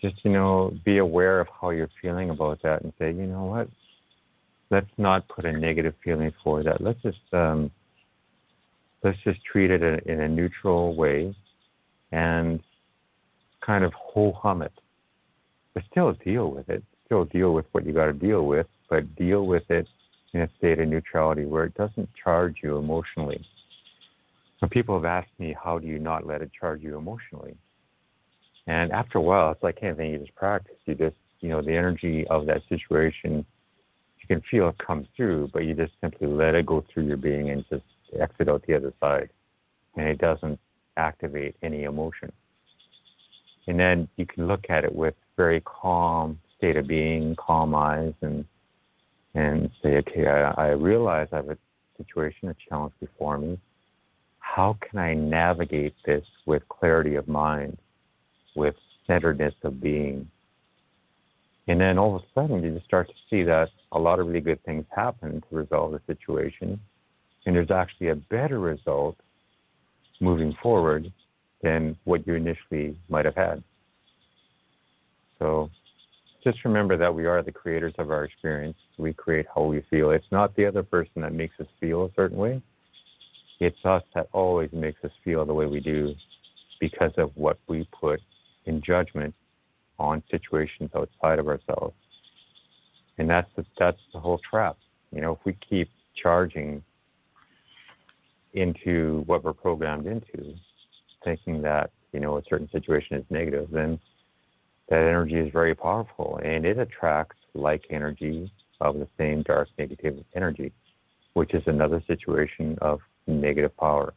[0.03, 3.45] just you know, be aware of how you're feeling about that and say, you know
[3.45, 3.69] what,
[4.71, 6.81] let's not put a negative feeling for that.
[6.81, 7.71] Let's just um,
[9.03, 11.35] let's just treat it in, in a neutral way
[12.13, 12.61] and
[13.65, 14.73] kind of ho hum it,
[15.75, 16.83] but still deal with it.
[17.07, 19.87] Still deal with what you got to deal with, but deal with it
[20.33, 23.45] in a state of neutrality where it doesn't charge you emotionally.
[24.61, 27.57] Some people have asked me, how do you not let it charge you emotionally?
[28.67, 30.77] And after a while, it's like anything you just practice.
[30.87, 33.45] You just, you know, the energy of that situation
[34.29, 37.17] you can feel it come through, but you just simply let it go through your
[37.17, 37.85] being and just
[38.19, 39.31] exit out the other side.
[39.97, 40.59] And it doesn't
[40.97, 42.33] activate any emotion.
[43.69, 48.15] And then you can look at it with very calm state of being, calm eyes,
[48.23, 48.45] and
[49.37, 51.59] and say, okay, I, I realize I have a
[51.99, 53.61] situation, a challenge before me.
[54.39, 57.77] How can I navigate this with clarity of mind,
[58.55, 58.75] with
[59.07, 60.27] centeredness of being,
[61.69, 64.27] And then all of a sudden, you just start to see that a lot of
[64.27, 66.81] really good things happen to resolve the situation.
[67.45, 69.17] And there's actually a better result
[70.21, 71.13] moving forward
[71.63, 73.63] than what you initially might have had.
[75.39, 75.71] So
[76.47, 78.77] just remember that we are the creators of our experience.
[78.99, 80.13] We create how we feel.
[80.13, 82.63] It's not the other person that makes us feel a certain way.
[83.59, 86.15] It's us that always makes us feel the way we do
[86.79, 88.21] because of what we put
[88.67, 89.35] in judgment
[89.99, 91.97] on situations outside of ourselves.
[93.19, 94.77] And that's the, that's the whole trap.
[95.11, 95.91] You know, if we keep
[96.23, 96.81] charging
[98.55, 100.55] into what we're programmed into,
[101.25, 103.99] thinking that, you know, a certain situation is negative, then
[104.89, 110.23] that energy is very powerful and it attracts like energy of the same dark negative
[110.35, 110.73] energy,
[111.35, 114.13] which is another situation of negative power.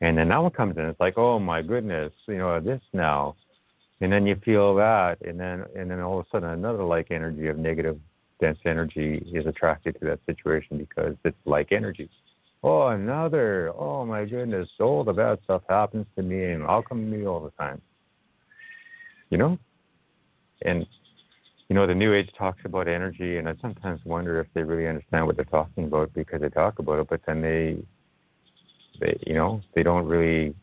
[0.00, 3.36] And then that one comes in, it's like, oh my goodness, you know, this now.
[4.00, 7.10] And then you feel that and then and then all of a sudden another like
[7.10, 7.98] energy of negative
[8.40, 12.10] dense energy is attracted to that situation because it's like energy.
[12.62, 16.98] Oh, another, oh my goodness, all the bad stuff happens to me and I'll come
[16.98, 17.80] to me all the time
[19.34, 19.58] you know?
[20.62, 20.86] And,
[21.68, 24.86] you know, the New Age talks about energy, and I sometimes wonder if they really
[24.86, 27.84] understand what they're talking about because they talk about it, but then they,
[29.00, 30.54] they, you know, they don't really,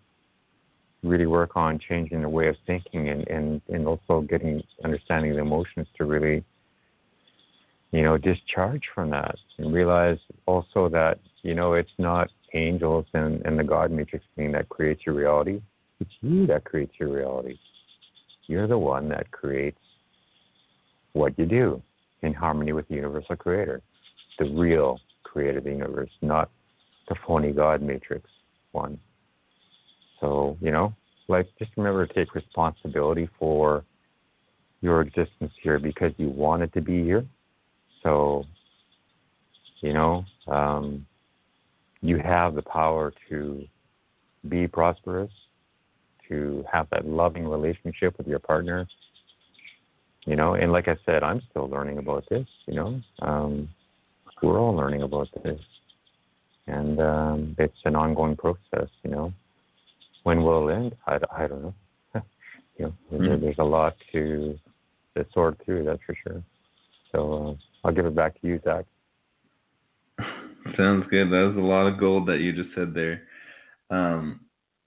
[1.03, 5.41] really work on changing their way of thinking and and and also getting understanding the
[5.41, 6.41] emotions to really,
[7.91, 13.45] you know, discharge from that and realize also that you know it's not angels and
[13.45, 15.59] and the God matrix thing that creates your reality.
[15.99, 17.57] It's you that creates your reality.
[18.51, 19.79] You're the one that creates
[21.13, 21.81] what you do
[22.21, 23.81] in harmony with the universal creator,
[24.39, 26.51] the real creator of the universe, not
[27.07, 28.29] the phony God matrix
[28.73, 28.99] one.
[30.19, 30.93] So, you know,
[31.29, 33.85] like just remember to take responsibility for
[34.81, 37.25] your existence here because you wanted to be here.
[38.03, 38.43] So,
[39.79, 41.05] you know, um,
[42.01, 43.65] you have the power to
[44.49, 45.31] be prosperous,
[46.31, 48.87] to have that loving relationship with your partner.
[50.25, 52.47] You know, and like I said, I'm still learning about this.
[52.67, 53.69] You know, um,
[54.41, 55.59] we're all learning about this,
[56.67, 58.89] and um, it's an ongoing process.
[59.03, 59.33] You know,
[60.23, 60.95] when will it end?
[61.07, 61.73] I, I don't know.
[62.77, 63.41] you know, mm-hmm.
[63.41, 64.57] there's a lot to
[65.17, 65.85] to sort through.
[65.85, 66.43] That's for sure.
[67.11, 68.85] So uh, I'll give it back to you, Zach.
[70.77, 71.31] Sounds good.
[71.31, 73.23] That was a lot of gold that you just said there.
[73.89, 74.41] Um,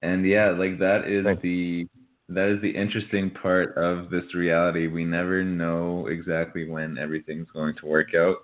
[0.04, 1.42] and yeah, like that is Thanks.
[1.42, 1.88] the
[2.28, 4.86] that is the interesting part of this reality.
[4.86, 8.36] We never know exactly when everything's going to work out,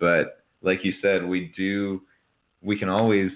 [0.00, 2.02] but like you said, we do
[2.62, 3.30] we can always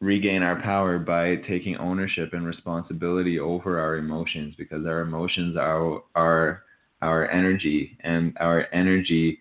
[0.00, 6.02] regain our power by taking ownership and responsibility over our emotions because our emotions are
[6.14, 6.64] our
[7.02, 9.38] our energy and our energy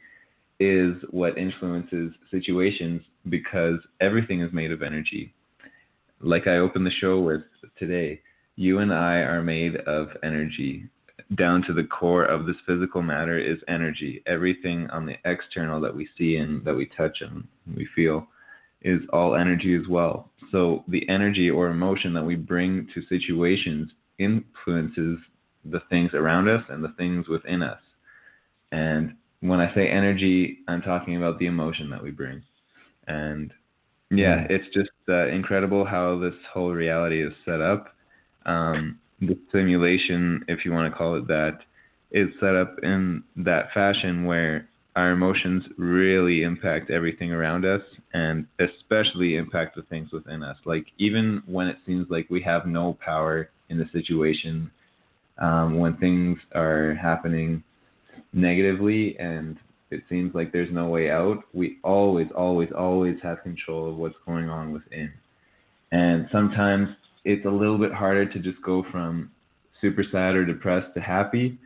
[0.60, 5.35] is what influences situations because everything is made of energy
[6.26, 7.42] like I opened the show with
[7.78, 8.20] today,
[8.56, 10.86] you and I are made of energy.
[11.36, 14.24] Down to the core of this physical matter is energy.
[14.26, 18.28] Everything on the external that we see and that we touch and we feel
[18.82, 20.30] is all energy as well.
[20.52, 25.20] So the energy or emotion that we bring to situations influences
[25.66, 27.80] the things around us and the things within us.
[28.72, 32.42] And when I say energy, I'm talking about the emotion that we bring.
[33.08, 33.52] And
[34.18, 34.48] yeah, mm.
[34.50, 37.94] it's just uh, incredible how this whole reality is set up.
[38.46, 41.60] Um, the simulation, if you want to call it that,
[42.12, 47.82] is set up in that fashion where our emotions really impact everything around us
[48.14, 50.58] and especially impact the things within us.
[50.66, 54.72] Like, even when it seems like we have no power in the situation,
[55.38, 57.64] um, when things are happening
[58.32, 59.58] negatively and
[59.92, 64.16] it seems like there's no way out, we always, always, always have control of what's
[64.26, 65.12] going on within.
[65.92, 66.90] And sometimes
[67.24, 69.32] it's a little bit harder to just go from
[69.82, 71.58] super sad or depressed to happy,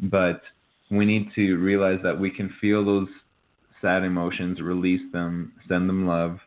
[0.00, 0.40] but
[0.90, 3.08] we need to realize that we can feel those
[3.82, 6.38] sad emotions, release them, send them love,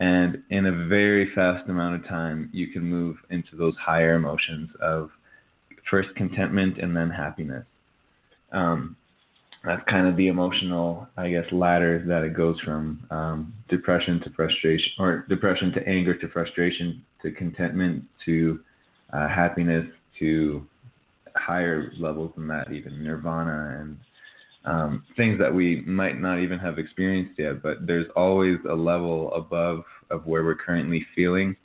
[0.00, 4.70] and in a very fast amount of time, you can move into those higher emotions
[4.80, 5.10] of
[5.90, 7.64] first contentment and then happiness.
[8.52, 8.96] Um,
[9.64, 14.30] that's kind of the emotional, I guess, ladder that it goes from um, depression to
[14.30, 18.60] frustration, or depression to anger to frustration to contentment to
[19.12, 19.86] uh, happiness
[20.20, 20.64] to
[21.36, 23.98] higher levels than that, even nirvana and
[24.64, 27.62] um, things that we might not even have experienced yet.
[27.62, 31.56] But there's always a level above of where we're currently feeling,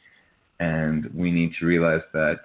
[0.59, 2.39] and we need to realize that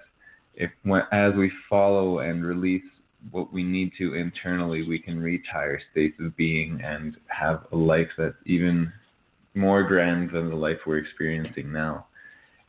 [0.55, 0.69] if
[1.11, 2.83] as we follow and release
[3.31, 7.75] what we need to internally, we can reach higher states of being and have a
[7.75, 8.91] life that's even
[9.55, 12.07] more grand than the life we're experiencing now.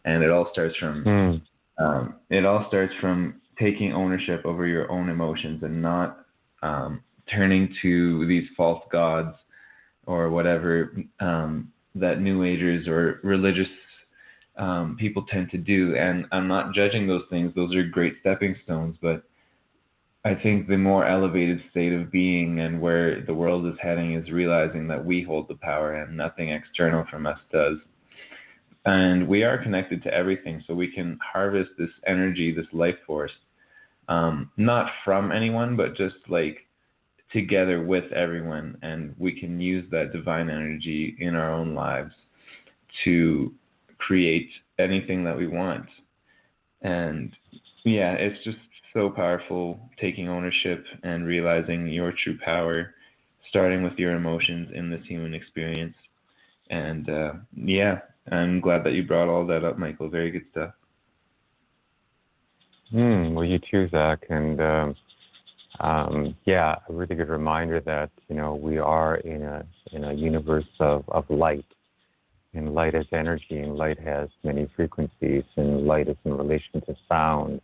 [0.05, 1.43] And it all starts from Mm.
[1.79, 6.27] um, it all starts from taking ownership over your own emotions and not
[6.63, 9.37] um, turning to these false gods
[10.07, 13.69] or whatever um, that New Agers or religious
[14.57, 15.97] um, people tend to do.
[15.97, 18.97] And I'm not judging those things; those are great stepping stones.
[19.01, 19.23] But
[20.25, 24.31] I think the more elevated state of being and where the world is heading is
[24.31, 27.79] realizing that we hold the power and nothing external from us does.
[28.85, 33.33] And we are connected to everything, so we can harvest this energy, this life force,
[34.09, 36.67] um, not from anyone, but just like
[37.33, 38.77] together with everyone.
[38.83, 42.13] And we can use that divine energy in our own lives
[43.05, 43.55] to
[43.99, 45.87] create anything that we want.
[46.83, 47.35] And
[47.85, 48.59] yeah, it's just
[48.93, 52.95] so powerful taking ownership and realizing your true power,
[53.49, 55.95] starting with your emotions in this human experience.
[56.71, 58.01] And uh, yeah,
[58.31, 60.09] I'm glad that you brought all that up, Michael.
[60.09, 60.73] Very good stuff.
[62.93, 64.25] Mm, well, you too, Zach.
[64.29, 64.97] And um,
[65.81, 70.13] um, yeah, a really good reminder that you know we are in a in a
[70.13, 71.65] universe of, of light,
[72.55, 76.97] and light is energy, and light has many frequencies, and light is in relation to
[77.09, 77.61] sound,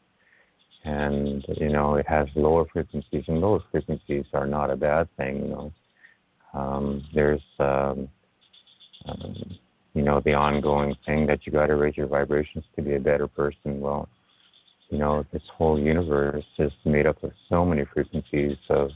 [0.87, 5.43] and you know it has lower frequencies, and lower frequencies are not a bad thing.
[5.43, 5.73] You know,
[6.55, 8.09] um, there's um,
[9.07, 9.59] um,
[9.95, 13.01] you know the ongoing thing that you got to raise your vibrations to be a
[13.01, 13.81] better person.
[13.81, 14.09] Well,
[14.89, 18.91] you know this whole universe is made up of so many frequencies of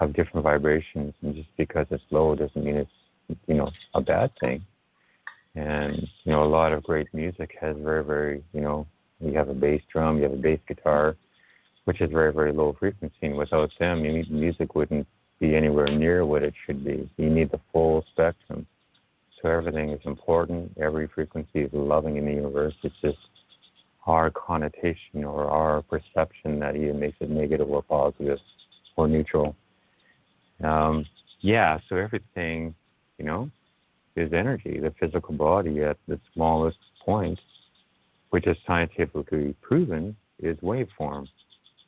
[0.00, 4.30] of different vibrations, and just because it's low doesn't mean it's you know a bad
[4.40, 4.64] thing.
[5.54, 8.86] And you know a lot of great music has very very you know
[9.20, 11.16] you have a bass drum, you have a bass guitar,
[11.84, 15.06] which is very very low frequency, and without them, music wouldn't
[15.38, 17.08] be anywhere near what it should be.
[17.16, 18.66] You need the full spectrum.
[19.40, 20.72] So everything is important.
[20.78, 22.74] Every frequency is loving in the universe.
[22.82, 23.16] It's just
[24.06, 28.38] our connotation or our perception that either makes it negative or positive
[28.96, 29.56] or neutral.
[30.62, 31.06] Um,
[31.40, 32.74] yeah, so everything,
[33.18, 33.50] you know,
[34.16, 34.78] is energy.
[34.78, 37.38] The physical body at the smallest point,
[38.30, 41.26] which is scientifically proven, is waveform.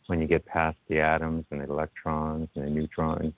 [0.09, 3.33] When you get past the atoms and the electrons and the neutrons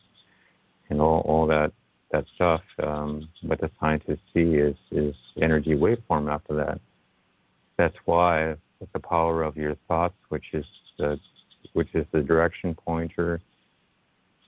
[0.90, 1.73] and all, all that
[2.12, 6.81] that stuff, um, what the scientists see is is energy waveform after that.
[7.77, 10.64] That's why with the power of your thoughts, which is
[10.99, 11.19] the
[11.73, 13.40] which is the direction pointer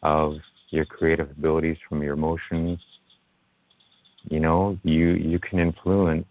[0.03, 0.35] of
[0.71, 2.79] your creative abilities from your emotions.
[4.31, 6.27] You know, you you can influence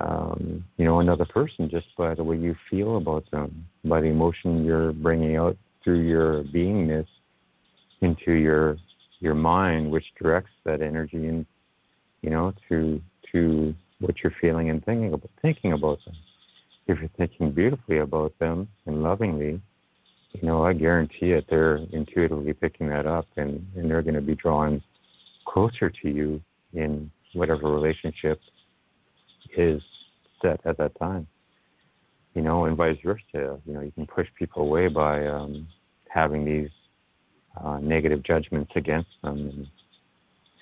[0.00, 4.06] um, you know another person just by the way you feel about them, by the
[4.06, 7.06] emotion you're bringing out through your beingness
[8.00, 8.76] into your
[9.20, 11.46] your mind, which directs that energy and
[12.22, 13.00] you know to
[13.32, 16.14] to what you're feeling and thinking about thinking about them.
[16.86, 19.60] If you're thinking beautifully about them and lovingly,
[20.32, 24.34] you know, I guarantee it they're intuitively picking that up and, and they're gonna be
[24.34, 24.82] drawn
[25.46, 26.40] closer to you
[26.72, 28.40] in whatever relationship
[29.56, 29.82] is
[30.42, 31.26] set at that time.
[32.34, 33.58] You know, and vice versa.
[33.64, 35.66] You know, you can push people away by um,
[36.08, 36.70] having these
[37.62, 39.66] uh, negative judgments against them, and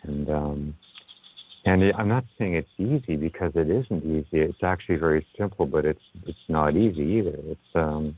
[0.04, 0.74] and, um,
[1.64, 4.40] and I'm not saying it's easy because it isn't easy.
[4.40, 7.36] It's actually very simple, but it's it's not easy either.
[7.44, 8.16] It's um,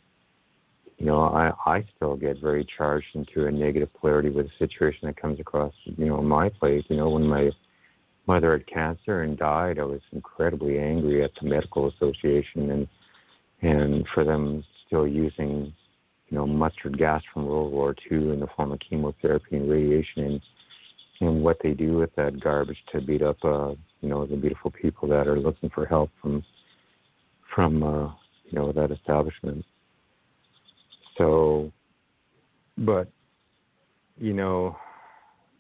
[0.99, 5.01] you know, I I still get very charged into a negative polarity with a situation
[5.09, 6.85] that comes across you know in my plate.
[6.89, 7.51] You know, when my
[8.29, 12.89] mother had cancer and died, I was incredibly angry at the medical association and
[13.61, 15.73] and for them still using
[16.29, 20.25] you know mustard gas from World War II in the form of chemotherapy and radiation
[20.25, 20.41] and
[21.21, 24.71] and what they do with that garbage to beat up uh you know the beautiful
[24.71, 26.45] people that are looking for help from
[27.55, 28.13] from uh
[28.45, 29.65] you know that establishment.
[31.17, 31.73] So
[32.77, 33.09] but
[34.19, 34.77] you know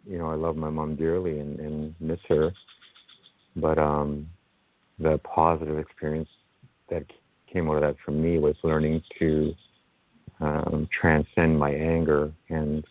[0.06, 2.50] you know, I love my mom dearly and, and miss her.
[3.56, 4.28] But um,
[4.98, 6.28] the positive experience
[6.90, 7.04] that
[7.52, 9.54] came out of that for me was learning to
[10.40, 12.84] um, transcend my anger and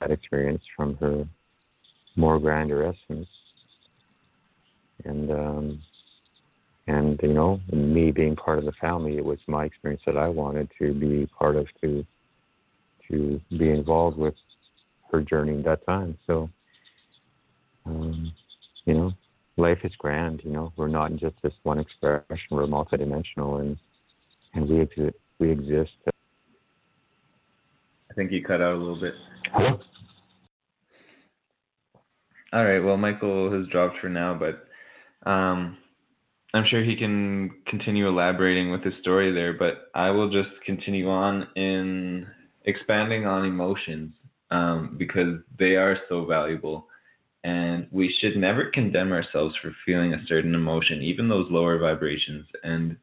[0.00, 1.26] that experience from her
[2.16, 3.28] more grander essence.
[5.04, 5.82] And um,
[6.86, 10.28] and you know me being part of the family it was my experience that i
[10.28, 12.04] wanted to be part of to
[13.08, 14.34] to be involved with
[15.10, 16.48] her journey at that time so
[17.86, 18.32] um
[18.84, 19.12] you know
[19.56, 20.42] life is grand.
[20.44, 22.46] You know, we're not just this one expression.
[22.50, 23.76] We're multidimensional, and
[24.54, 25.16] and we exist.
[25.38, 25.92] We exist.
[28.10, 29.14] I think you cut out a little bit.
[29.52, 29.78] Hello?
[32.52, 32.78] All right.
[32.78, 34.66] Well, Michael has dropped for now, but
[35.30, 35.76] um,
[36.56, 39.52] I'm sure he can continue elaborating with his story there.
[39.52, 42.26] But I will just continue on in
[42.64, 44.12] expanding on emotions
[44.50, 46.86] um, because they are so valuable.
[47.44, 52.46] And we should never condemn ourselves for feeling a certain emotion, even those lower vibrations.
[52.64, 52.96] And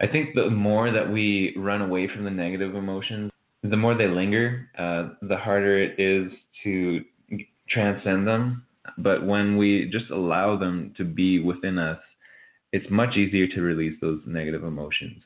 [0.00, 3.30] I think the more that we run away from the negative emotions,
[3.62, 6.30] the more they linger, uh, the harder it is
[6.64, 7.00] to
[7.70, 8.64] transcend them.
[8.98, 11.98] But when we just allow them to be within us,
[12.72, 15.22] it's much easier to release those negative emotions.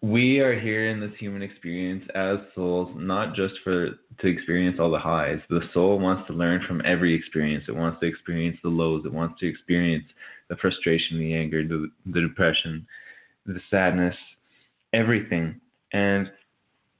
[0.00, 3.90] We are here in this human experience as souls, not just for
[4.20, 5.40] to experience all the highs.
[5.50, 7.64] The soul wants to learn from every experience.
[7.66, 9.04] It wants to experience the lows.
[9.04, 10.04] It wants to experience
[10.48, 12.86] the frustration, the anger, the, the depression,
[13.44, 14.14] the sadness,
[14.92, 15.60] everything.
[15.92, 16.30] And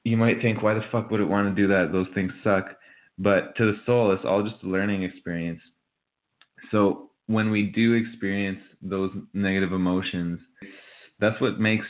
[0.02, 1.92] you might think, why the fuck would it want to do that?
[1.92, 2.66] Those things suck.
[3.16, 5.60] But to the soul, it's all just a learning experience.
[6.72, 10.40] So when we do experience those negative emotions,
[11.20, 11.86] that's what makes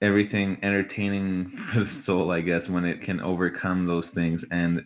[0.00, 4.82] everything entertaining for the soul, I guess, when it can overcome those things and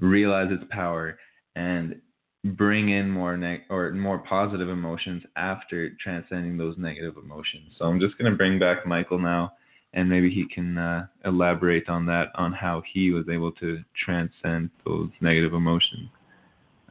[0.00, 1.18] realize its power
[1.56, 1.96] and
[2.44, 7.72] bring in more neg- or more positive emotions after transcending those negative emotions.
[7.78, 9.52] So I'm just going to bring back Michael now
[9.94, 14.70] and maybe he can uh, elaborate on that on how he was able to transcend
[14.86, 16.10] those negative emotions.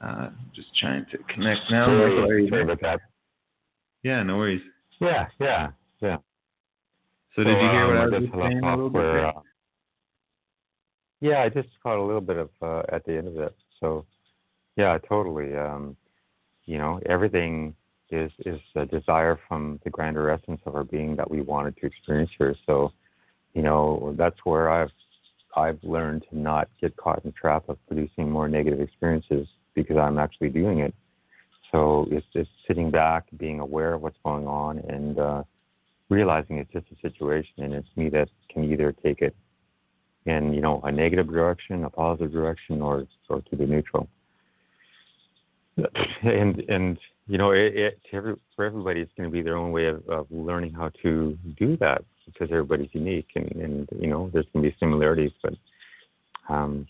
[0.02, 1.86] Uh, just trying to connect now.
[1.86, 3.00] Sorry, sorry about that.
[4.04, 4.62] Yeah, no worries.
[5.00, 5.70] Yeah, yeah,
[6.02, 6.18] yeah.
[7.36, 8.98] So, did you hear um, what I was just saying a little bit?
[9.00, 9.32] where, uh,
[11.20, 13.56] yeah, I just caught a little bit of uh, at the end of it.
[13.80, 14.06] So,
[14.76, 15.56] yeah, totally.
[15.56, 15.98] Um,
[16.66, 17.76] you know, everything
[18.12, 21.88] is is a desire from the grander essence of our being that we wanted to
[21.88, 22.56] experience here.
[22.68, 22.91] So,
[23.54, 24.91] you know, that's where I've
[25.56, 29.48] I've learned to not get caught in the trap of producing more negative experiences
[29.84, 30.94] because I'm actually doing it.
[31.72, 35.44] So it's just sitting back, being aware of what's going on, and uh,
[36.10, 39.36] realizing it's just a situation, and it's me that can either take it
[40.26, 44.08] in you know a negative direction, a positive direction, or or to the neutral.
[46.24, 46.98] And and
[47.28, 49.86] you know it, it to every, for everybody it's going to be their own way
[49.86, 54.48] of, of learning how to do that because everybody's unique and and you know there's
[54.54, 55.54] going to be similarities, but
[56.50, 56.88] um,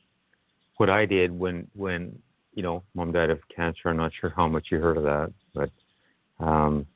[0.78, 2.18] what I did when when
[2.58, 5.32] you know mom died of cancer, I'm not sure how much you heard of that,
[5.54, 5.70] but
[6.44, 6.88] um,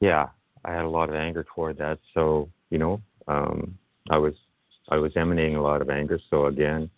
[0.00, 0.28] yeah,
[0.64, 1.98] I had a lot of anger toward that.
[2.14, 3.76] So you know um,
[4.08, 4.32] I was
[4.88, 6.18] I was emanating a lot of anger.
[6.30, 6.88] So again,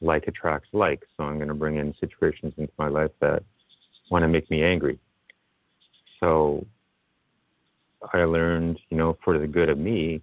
[0.00, 1.02] like attracts like.
[1.16, 3.42] So I'm going to bring in situations into my life that
[4.10, 4.98] want to make me angry.
[6.20, 6.66] So
[8.14, 10.22] I learned, you know, for the good of me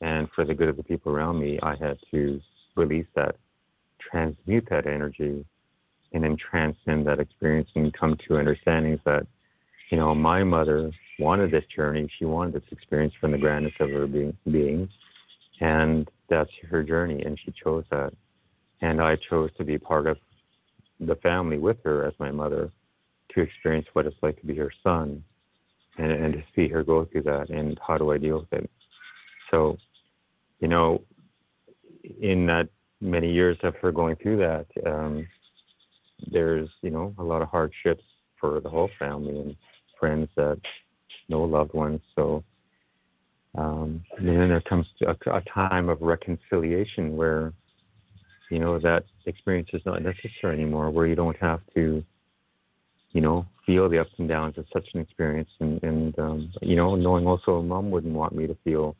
[0.00, 2.40] and for the good of the people around me, I had to
[2.76, 3.34] release that,
[3.98, 5.44] transmute that energy,
[6.12, 9.26] and then transcend that experience and come to understandings that,
[9.90, 12.08] you know, my mother wanted this journey.
[12.18, 14.88] She wanted this experience from the grandness of her being, being
[15.60, 18.12] and that's her journey, and she chose that.
[18.80, 20.18] And I chose to be part of
[21.00, 22.70] the family with her as my mother
[23.34, 25.22] to experience what it's like to be her son
[25.96, 28.70] and, and to see her go through that and how do I deal with it.
[29.50, 29.76] So,
[30.60, 31.02] you know,
[32.20, 32.68] in that
[33.00, 35.26] many years of her going through that, um,
[36.26, 38.02] there's, you know, a lot of hardships
[38.40, 39.56] for the whole family and
[39.98, 40.60] friends that
[41.28, 42.00] know loved ones.
[42.16, 42.42] So,
[43.56, 47.52] um, and then there comes a, a time of reconciliation where,
[48.50, 52.02] you know, that experience is not necessary anymore, where you don't have to,
[53.12, 55.50] you know, feel the ups and downs of such an experience.
[55.60, 58.96] And, and um, you know, knowing also mom wouldn't want me to feel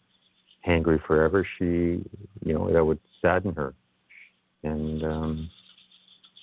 [0.67, 1.47] angry forever.
[1.59, 1.65] She,
[2.45, 3.75] you know, that would sadden her.
[4.65, 5.51] And um,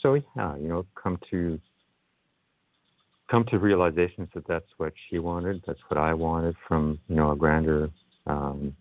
[0.06, 1.60] so, yeah, you know, come to
[3.32, 7.32] come to realizations that that's what she wanted, that's what I wanted from, you know,
[7.32, 7.90] a grander
[8.28, 8.76] um,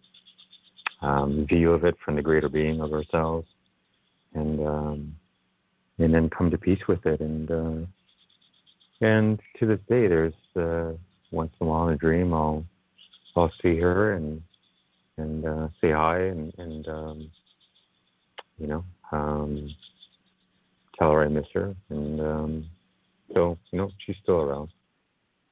[1.00, 3.46] um, view of it from the greater being of ourselves,
[4.34, 5.16] and um,
[5.98, 7.20] and then come to peace with it.
[7.20, 7.86] And uh,
[9.00, 10.92] and to this day, there's uh,
[11.30, 12.66] once in a while in a dream, I'll
[13.34, 14.42] I'll see her and
[15.16, 17.30] and uh, say hi and and um,
[18.58, 19.74] you know um,
[20.98, 21.74] tell her I miss her.
[21.90, 22.70] And um,
[23.32, 24.70] so you know she's still around,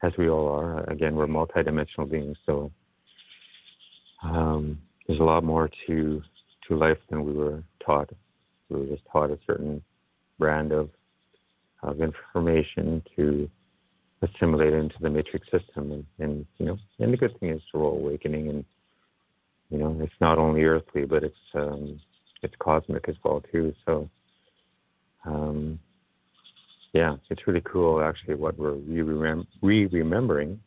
[0.02, 0.88] as we all are.
[0.90, 2.70] Again, we're multidimensional beings, so
[4.22, 6.22] um, there's a lot more to
[6.68, 8.10] to life than we were taught.
[8.68, 9.82] We were just taught a certain
[10.38, 10.90] brand of
[11.82, 13.50] of information to
[14.22, 15.92] assimilate into the matrix system.
[15.92, 18.64] And, and you know, and the good thing is we're all awakening, and
[19.70, 22.00] you know, it's not only earthly, but it's um,
[22.42, 23.74] it's cosmic as well too.
[23.86, 24.08] So,
[25.24, 25.78] um,
[26.92, 30.60] yeah, it's really cool actually what we're re remembering,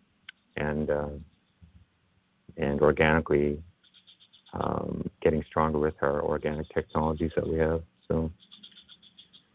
[0.57, 1.09] and uh,
[2.57, 3.61] and organically
[4.53, 7.83] um, getting stronger with our organic technologies that we have.
[8.07, 8.31] So,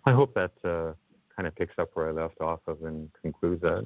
[0.07, 0.93] I hope that uh,
[1.35, 3.85] kind of picks up where I left off of and concludes that.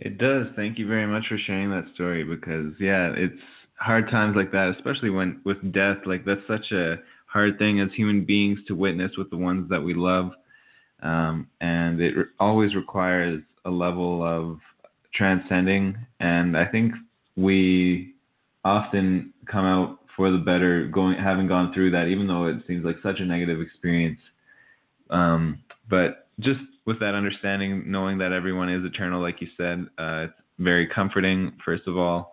[0.00, 0.46] It does.
[0.56, 3.40] Thank you very much for sharing that story because yeah, it's
[3.78, 6.96] hard times like that, especially when with death, like that's such a
[7.32, 10.32] hard thing as human beings to witness with the ones that we love.
[11.02, 14.58] Um, and it re- always requires a level of
[15.14, 15.96] transcending.
[16.18, 16.92] And I think
[17.36, 18.14] we
[18.64, 22.84] often come out for the better going having gone through that, even though it seems
[22.84, 24.20] like such a negative experience.
[25.08, 30.26] Um, but just with that understanding, knowing that everyone is eternal, like you said, uh,
[30.26, 32.32] it's very comforting, first of all.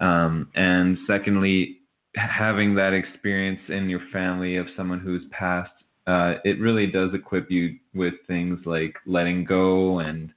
[0.00, 1.79] Um, and secondly,
[2.14, 5.72] having that experience in your family of someone who's passed,
[6.06, 10.32] uh, it really does equip you with things like letting go and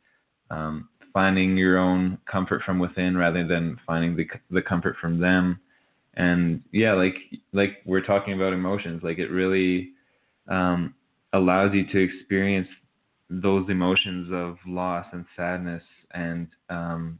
[0.51, 5.59] um, finding your own comfort from within rather than finding the the comfort from them.
[6.15, 7.15] And yeah, like
[7.53, 9.91] like we're talking about emotions, like it really
[10.47, 10.93] um,
[11.33, 12.67] allows you to experience
[13.29, 17.17] those emotions of loss and sadness and um,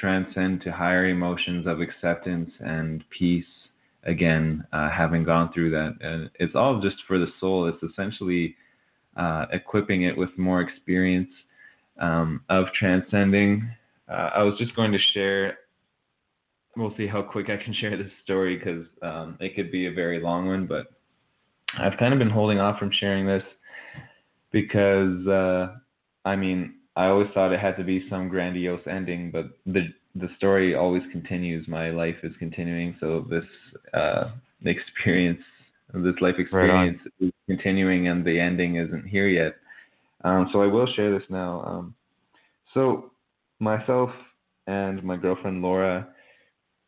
[0.00, 3.44] transcend to higher emotions of acceptance and peace
[4.04, 5.96] again uh, having gone through that.
[6.00, 7.66] And it's all just for the soul.
[7.66, 8.56] It's essentially
[9.16, 11.30] uh, equipping it with more experience
[12.00, 13.68] um, of transcending.
[14.08, 15.58] Uh, i was just going to share
[16.76, 19.92] we'll see how quick i can share this story because um, it could be a
[19.92, 20.86] very long one but
[21.78, 23.44] i've kind of been holding off from sharing this
[24.50, 25.76] because uh,
[26.24, 30.28] I mean I always thought it had to be some grandiose ending, but the the
[30.36, 31.68] story always continues.
[31.68, 33.44] My life is continuing, so this
[33.94, 34.30] uh,
[34.64, 35.40] experience,
[35.94, 39.56] this life experience right is continuing, and the ending isn't here yet.
[40.24, 41.62] Um, so I will share this now.
[41.64, 41.94] Um,
[42.74, 43.12] so
[43.58, 44.10] myself
[44.66, 46.08] and my girlfriend Laura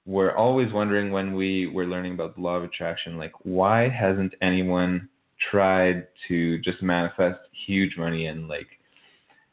[0.04, 4.34] were always wondering when we were learning about the law of attraction, like why hasn't
[4.42, 5.08] anyone
[5.50, 8.66] tried to just manifest huge money and like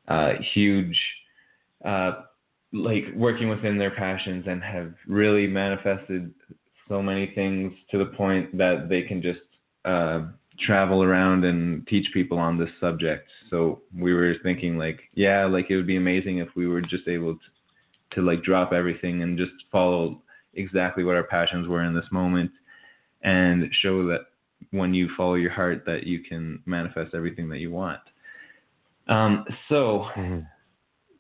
[0.08, 1.00] uh, huge
[1.86, 2.24] uh,
[2.72, 6.34] like working within their passions and have really manifested
[6.88, 9.40] so many things to the point that they can just
[9.86, 10.22] uh,
[10.60, 13.30] travel around and teach people on this subject.
[13.50, 17.08] So we were thinking like, yeah, like it would be amazing if we were just
[17.08, 20.22] able to, to like drop everything and just follow
[20.56, 22.52] exactly what our passions were in this moment
[23.24, 24.22] and show that
[24.72, 28.00] when you follow your heart that you can manifest everything that you want.
[29.08, 30.40] Um, so mm-hmm.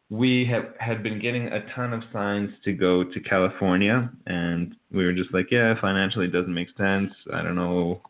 [0.10, 5.05] We have had been getting a ton of signs to go to California, and we
[5.05, 7.12] were just like, yeah, financially it doesn't make sense.
[7.34, 8.01] I don't know.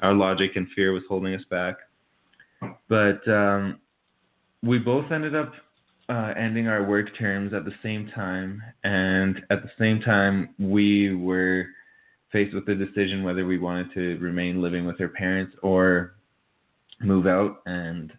[0.00, 1.76] Our logic and fear was holding us back,
[2.88, 3.78] but um,
[4.62, 5.52] we both ended up
[6.08, 11.14] uh, ending our work terms at the same time, and at the same time we
[11.14, 11.66] were
[12.32, 16.14] faced with the decision whether we wanted to remain living with our parents or
[17.00, 18.12] move out and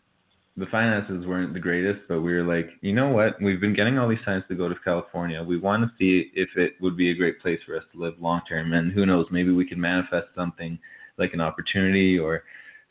[0.58, 3.42] the finances weren't the greatest but we were like you know what?
[3.42, 5.44] We've been getting all these signs to go to california.
[5.44, 8.16] We want to see if it would be a great place for us to live
[8.20, 10.78] long term and who knows maybe we can manifest something
[11.18, 12.44] like an opportunity or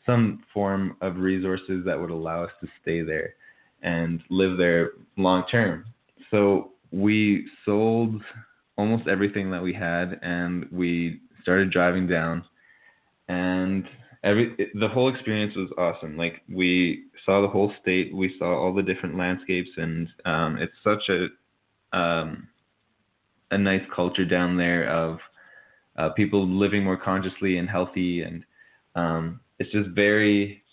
[0.05, 3.35] some form of resources that would allow us to stay there
[3.83, 5.85] and live there long term.
[6.29, 8.21] So we sold
[8.77, 12.43] almost everything that we had, and we started driving down,
[13.27, 13.85] and
[14.23, 16.17] every the whole experience was awesome.
[16.17, 20.73] Like we saw the whole state, we saw all the different landscapes, and um, it's
[20.83, 22.47] such a um,
[23.51, 25.19] a nice culture down there of
[25.97, 28.43] uh, people living more consciously and healthy, and
[28.95, 30.63] um, it's just very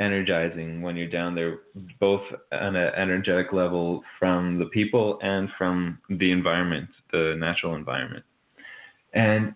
[0.00, 1.60] energizing when you're down there,
[2.00, 2.22] both
[2.52, 8.24] on an energetic level from the people and from the environment, the natural environment.
[9.12, 9.54] And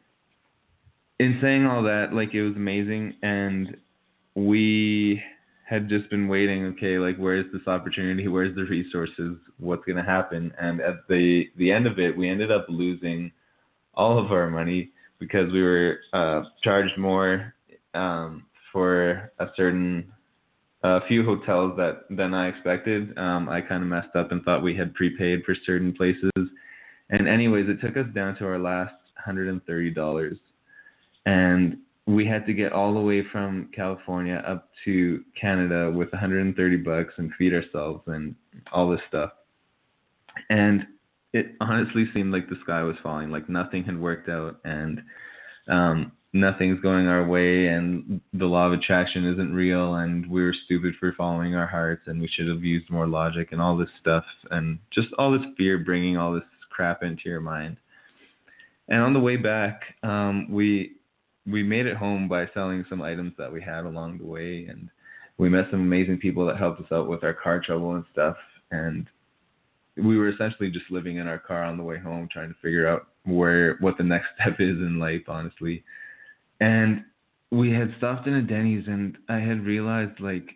[1.19, 3.77] in saying all that, like it was amazing, and
[4.35, 5.23] we
[5.69, 6.65] had just been waiting.
[6.67, 8.29] Okay, like where's this opportunity?
[8.29, 9.37] Where's the resources?
[9.59, 10.53] What's gonna happen?
[10.59, 13.33] And at the the end of it, we ended up losing
[13.95, 17.55] all of our money because we were uh, charged more
[17.95, 20.13] um, for a certain
[20.83, 23.17] a few hotels that than I expected.
[23.17, 26.31] Um, I kind of messed up and thought we had prepaid for certain places.
[27.11, 28.95] And anyways, it took us down to our last
[29.27, 29.57] $130.
[29.57, 30.39] And
[32.07, 37.15] we had to get all the way from California up to Canada with 130 bucks
[37.17, 38.35] and feed ourselves and
[38.73, 39.31] all this stuff.
[40.51, 40.87] And
[41.33, 45.03] it honestly seemed like the sky was falling, like nothing had worked out and
[45.69, 50.55] um nothing's going our way and the law of attraction isn't real and we were
[50.65, 53.89] stupid for following our hearts and we should have used more logic and all this
[54.01, 57.77] stuff and just all this fear bringing all this crap into your mind.
[58.89, 60.97] And on the way back, um, we
[61.47, 64.89] we made it home by selling some items that we had along the way, and
[65.37, 68.37] we met some amazing people that helped us out with our car trouble and stuff.
[68.71, 69.07] And
[69.97, 72.89] we were essentially just living in our car on the way home, trying to figure
[72.89, 75.85] out where what the next step is in life, honestly.
[76.61, 77.05] And
[77.51, 80.49] we had stopped in a Denny's, and I had realized, like,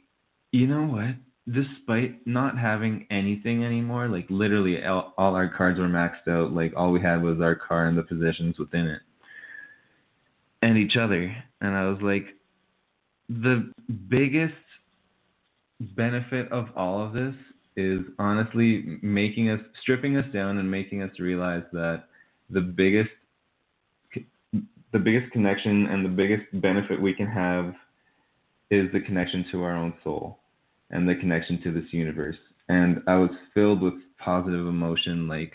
[0.52, 1.14] you know what?
[1.52, 6.52] Despite not having anything anymore, like literally all, all our cards were maxed out.
[6.52, 9.00] Like all we had was our car and the positions within it
[10.62, 11.34] and each other.
[11.60, 12.26] And I was like,
[13.28, 13.72] the
[14.08, 14.54] biggest
[15.80, 17.34] benefit of all of this
[17.76, 22.04] is honestly making us, stripping us down and making us realize that
[22.50, 23.10] the biggest,
[24.92, 27.74] the biggest connection and the biggest benefit we can have
[28.70, 30.38] is the connection to our own soul
[30.90, 32.36] and the connection to this universe.
[32.68, 35.28] And I was filled with positive emotion.
[35.28, 35.54] Like,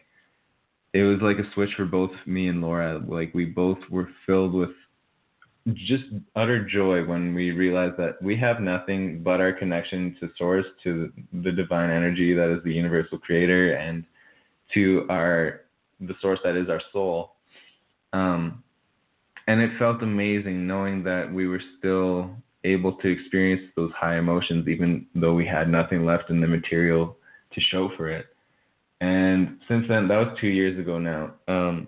[0.93, 3.01] it was like a switch for both me and Laura.
[3.05, 4.69] Like, we both were filled with
[5.71, 6.03] just
[6.35, 11.11] utter joy when we realize that we have nothing but our connection to source to
[11.41, 14.03] the divine energy that is the universal creator and
[14.73, 15.61] to our
[16.01, 17.35] the source that is our soul.
[18.11, 18.63] Um,
[19.47, 22.31] and it felt amazing knowing that we were still
[22.65, 27.17] able to experience those high emotions even though we had nothing left in the material
[27.53, 28.25] to show for it.
[28.99, 31.87] And since then that was two years ago now um,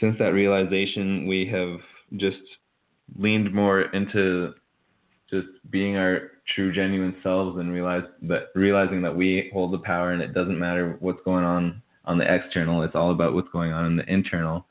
[0.00, 1.78] since that realization we have
[2.18, 2.38] just
[3.16, 4.54] leaned more into
[5.30, 10.12] just being our true genuine selves and realize that realizing that we hold the power
[10.12, 13.72] and it doesn't matter what's going on on the external it's all about what's going
[13.72, 14.66] on in the internal.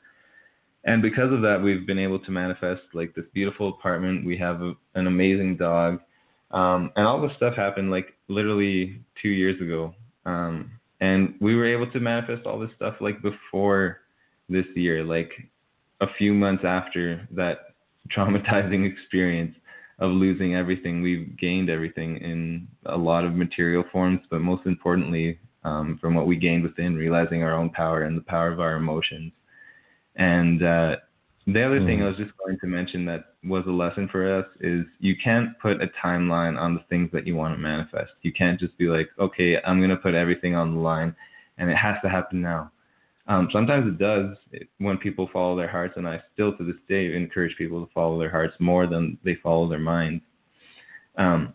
[0.84, 4.24] And because of that we've been able to manifest like this beautiful apartment.
[4.24, 6.00] We have a, an amazing dog.
[6.50, 9.94] Um, and all this stuff happened like literally two years ago.
[10.26, 10.70] Um,
[11.00, 14.00] and we were able to manifest all this stuff like before
[14.48, 15.30] this year like
[16.00, 17.73] a few months after that
[18.10, 19.54] traumatizing experience
[19.98, 21.02] of losing everything.
[21.02, 26.26] We've gained everything in a lot of material forms, but most importantly, um, from what
[26.26, 29.32] we gained within, realizing our own power and the power of our emotions.
[30.16, 30.96] And uh,
[31.46, 31.86] the other mm.
[31.86, 35.14] thing I was just going to mention that was a lesson for us is you
[35.22, 38.12] can't put a timeline on the things that you want to manifest.
[38.22, 41.14] You can't just be like, okay, I'm going to put everything on the line
[41.58, 42.70] and it has to happen now.
[43.26, 44.36] Um, sometimes it does
[44.78, 48.18] when people follow their hearts, and I still to this day encourage people to follow
[48.18, 50.22] their hearts more than they follow their minds.
[51.16, 51.54] Um,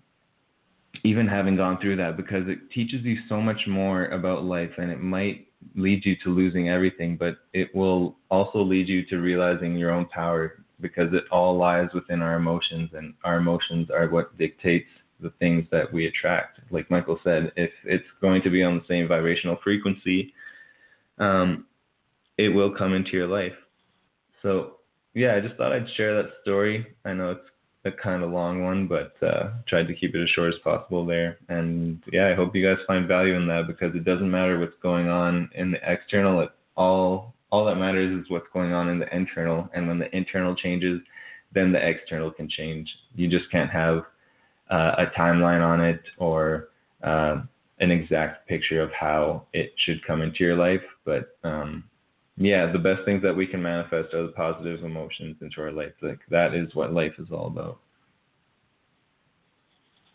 [1.03, 4.89] even having gone through that, because it teaches you so much more about life, and
[4.89, 9.76] it might lead you to losing everything, but it will also lead you to realizing
[9.76, 14.36] your own power, because it all lies within our emotions, and our emotions are what
[14.38, 14.89] dictates
[15.22, 16.59] the things that we attract.
[16.72, 20.34] Like Michael said, if it's going to be on the same vibrational frequency,
[21.20, 21.65] um,
[22.38, 23.53] it will come into your life.
[24.41, 24.78] So
[25.13, 26.88] yeah, I just thought I'd share that story.
[27.05, 27.41] I know it's
[27.86, 31.05] a kind of long one, but uh, tried to keep it as short as possible
[31.05, 31.38] there.
[31.49, 34.74] And yeah, I hope you guys find value in that because it doesn't matter what's
[34.82, 36.41] going on in the external.
[36.41, 39.70] It all all that matters is what's going on in the internal.
[39.74, 41.01] And when the internal changes,
[41.53, 42.88] then the external can change.
[43.15, 44.03] You just can't have
[44.70, 46.70] uh, a timeline on it or
[47.03, 47.41] uh,
[47.80, 51.84] an exact picture of how it should come into your life, but um,
[52.38, 55.93] yeah, the best things that we can manifest are the positive emotions into our life.
[56.01, 57.80] Like that is what life is all about.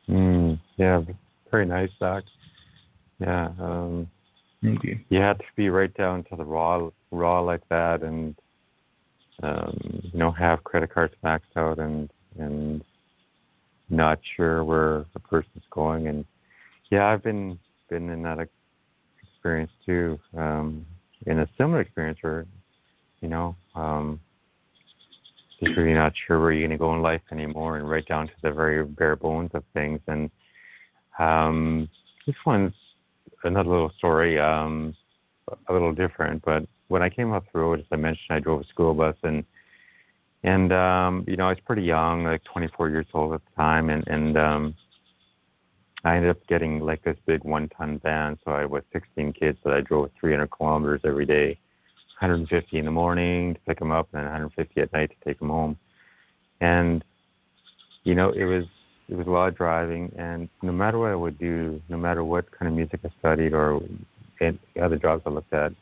[0.09, 1.03] Mm, yeah,
[1.51, 2.25] very nice, Doc.
[3.19, 3.49] Yeah.
[3.61, 4.09] Um,
[4.63, 4.99] Thank you.
[5.11, 8.35] You have to be right down to the raw, raw like that, and
[9.43, 12.83] um, you know, have credit cards maxed out, and and
[13.91, 16.25] not sure where the person's going, and
[16.95, 17.59] yeah, I've been
[17.91, 18.39] been in that
[19.23, 20.17] experience too.
[20.37, 20.87] Um,
[21.27, 22.47] in a similar experience where,
[23.21, 24.21] you know, um,
[25.61, 28.29] just really not sure where you're going to go in life anymore, and right down
[28.29, 30.01] to the very bare bones of things.
[30.07, 30.31] And
[31.19, 31.89] um,
[32.27, 32.75] this one's
[33.43, 34.95] another little story, um,
[35.69, 36.45] a little different.
[36.45, 39.17] But when I came up the road, as I mentioned, I drove a school bus,
[39.25, 39.45] and
[40.45, 43.91] and um, you know, I was pretty young, like 24 years old at the time,
[43.91, 44.75] and and um,
[46.05, 48.39] I ended up getting like this big one-ton van.
[48.45, 51.59] So I was 16 kids that I drove 300 kilometers every day,
[52.21, 55.39] 150 in the morning to pick them up, and then 150 at night to take
[55.39, 55.77] them home.
[56.61, 57.05] and
[58.05, 58.65] you know it was
[59.09, 62.25] it was a lot of driving, and no matter what I would do, no matter
[62.25, 63.81] what kind of music I studied or
[64.83, 65.73] other jobs I looked at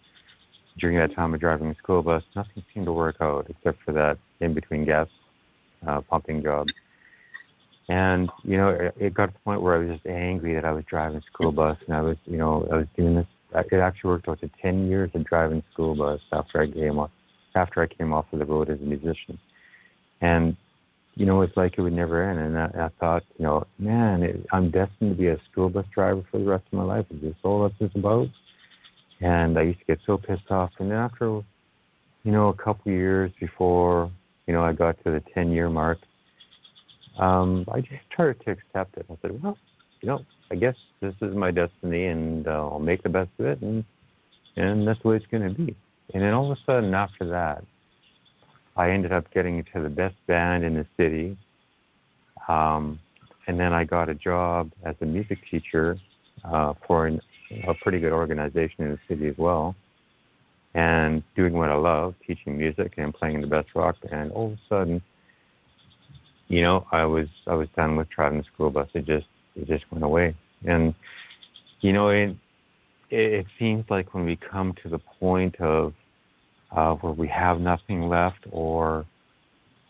[0.79, 3.93] during that time of driving a school bus, nothing seemed to work out except for
[3.93, 5.09] that in between gas
[5.87, 6.67] uh, pumping job.
[7.93, 10.65] And you know, it, it got to the point where I was just angry that
[10.65, 13.27] I was driving school bus, and I was, you know, I was doing this.
[13.55, 17.11] It actually worked out to ten years of driving school bus after I came off
[17.55, 19.39] after I came off of the road as a musician.
[20.23, 20.57] And
[21.17, 22.39] you know, it's like it would never end.
[22.39, 25.85] And I, I thought, you know, man, it, I'm destined to be a school bus
[25.95, 27.05] driver for the rest of my life.
[27.11, 28.29] Is this all this is about?
[29.21, 30.71] And I used to get so pissed off.
[30.79, 34.11] And then after, you know, a couple years before,
[34.47, 35.99] you know, I got to the 10 year mark,
[37.19, 39.07] um, I just started to accept it.
[39.11, 39.59] I said, well,
[40.01, 43.47] you know, I guess this is my destiny and uh, I'll make the best of
[43.47, 43.63] it.
[43.63, 43.85] And,
[44.57, 45.77] and that's the way it's going to be.
[46.15, 47.65] And then all of a sudden after that,
[48.77, 51.37] I ended up getting into the best band in the city.
[52.49, 52.99] Um,
[53.47, 55.99] and then I got a job as a music teacher
[56.45, 57.21] uh, for an,
[57.69, 59.75] a pretty good organization in the city as well.
[60.75, 64.33] And doing what I love, teaching music and playing in the best rock band.
[64.33, 65.03] All of a sudden,
[66.49, 68.89] you know, I was I was done with driving the school bus.
[68.95, 69.27] It just
[69.57, 70.35] it just went away.
[70.67, 70.95] And
[71.81, 72.37] you know, it
[73.11, 75.93] it seems like when we come to the point of
[76.71, 79.05] uh, where we have nothing left, or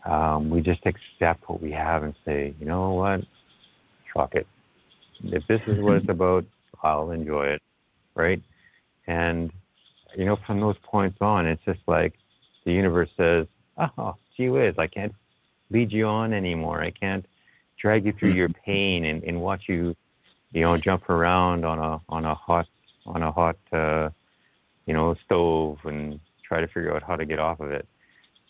[0.05, 3.21] um, we just accept what we have and say, you know what,
[4.13, 4.45] fuck it.
[5.23, 6.45] If this is what it's about,
[6.81, 7.61] I'll enjoy it,
[8.15, 8.41] right?
[9.07, 9.51] And
[10.15, 12.13] you know, from those points on, it's just like
[12.65, 13.47] the universe says,
[13.97, 15.13] "Oh, gee whiz, I can't
[15.73, 16.81] lead you on anymore.
[16.81, 17.25] I can't
[17.81, 19.95] drag you through your pain and, and watch you,
[20.53, 22.67] you know, jump around on a on a hot
[23.05, 24.09] on a hot, uh,
[24.85, 27.87] you know, stove and try to figure out how to get off of it.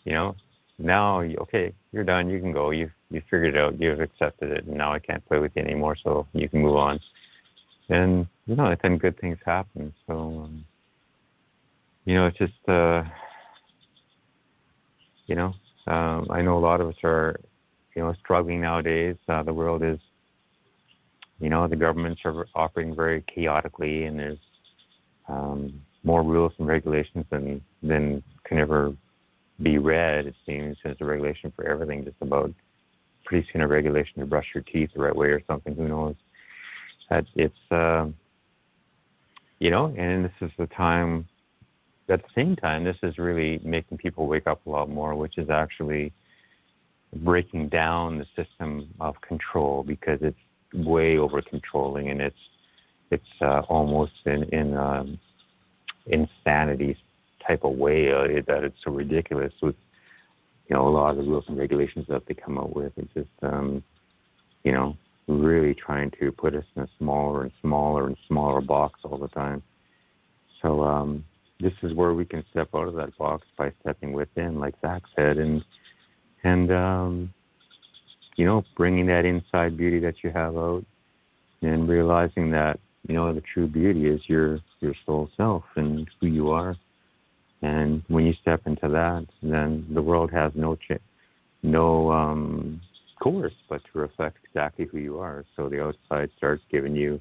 [0.04, 0.36] You know,
[0.78, 2.28] now okay, you're done.
[2.28, 2.70] You can go.
[2.70, 3.80] You you figured it out.
[3.80, 5.96] You've accepted it, and now I can't play with you anymore.
[6.02, 7.00] So you can move on.
[7.88, 9.92] And you know, then good things happen.
[10.06, 10.64] So um,
[12.04, 13.02] you know, it's just uh,
[15.26, 15.54] you know,
[15.86, 17.36] um, I know a lot of us are
[17.94, 19.16] you know struggling nowadays.
[19.28, 19.98] Uh, the world is
[21.40, 24.38] you know the governments are operating very chaotically, and there's
[25.28, 28.94] um, more rules and regulations than than can ever
[29.62, 30.26] be read.
[30.26, 32.52] It seems there's a regulation for everything, just about
[33.24, 35.74] pretty soon a regulation to brush your teeth the right way or something.
[35.74, 36.14] Who knows?
[37.10, 38.06] That it's uh,
[39.58, 41.26] you know, and this is the time.
[42.08, 45.38] At the same time, this is really making people wake up a lot more, which
[45.38, 46.12] is actually
[47.16, 50.36] breaking down the system of control because it's
[50.74, 52.36] way over controlling and it's
[53.10, 55.18] it's uh, almost in in um,
[56.06, 56.96] insanity
[57.46, 59.76] type of way uh, that it's so ridiculous with
[60.68, 62.92] you know a lot of the rules and regulations that they come up with.
[62.96, 63.82] It's just um,
[64.64, 64.96] you know
[65.26, 69.28] really trying to put us in a smaller and smaller and smaller box all the
[69.28, 69.62] time.
[70.60, 71.24] So um,
[71.64, 75.02] this is where we can step out of that box by stepping within, like Zach
[75.16, 75.64] said, and
[76.44, 77.34] and um,
[78.36, 80.84] you know bringing that inside beauty that you have out,
[81.62, 86.26] and realizing that you know the true beauty is your your soul self and who
[86.26, 86.76] you are.
[87.62, 91.00] And when you step into that then the world has no ch-
[91.62, 92.80] no um
[93.20, 95.46] course but to reflect exactly who you are.
[95.56, 97.20] So the outside starts giving you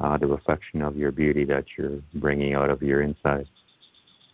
[0.00, 3.46] uh, the reflection of your beauty that you're bringing out of your inside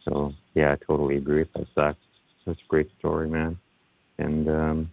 [0.05, 1.99] so yeah i totally agree with that that's
[2.47, 3.57] that's a great story man.
[4.19, 4.91] And um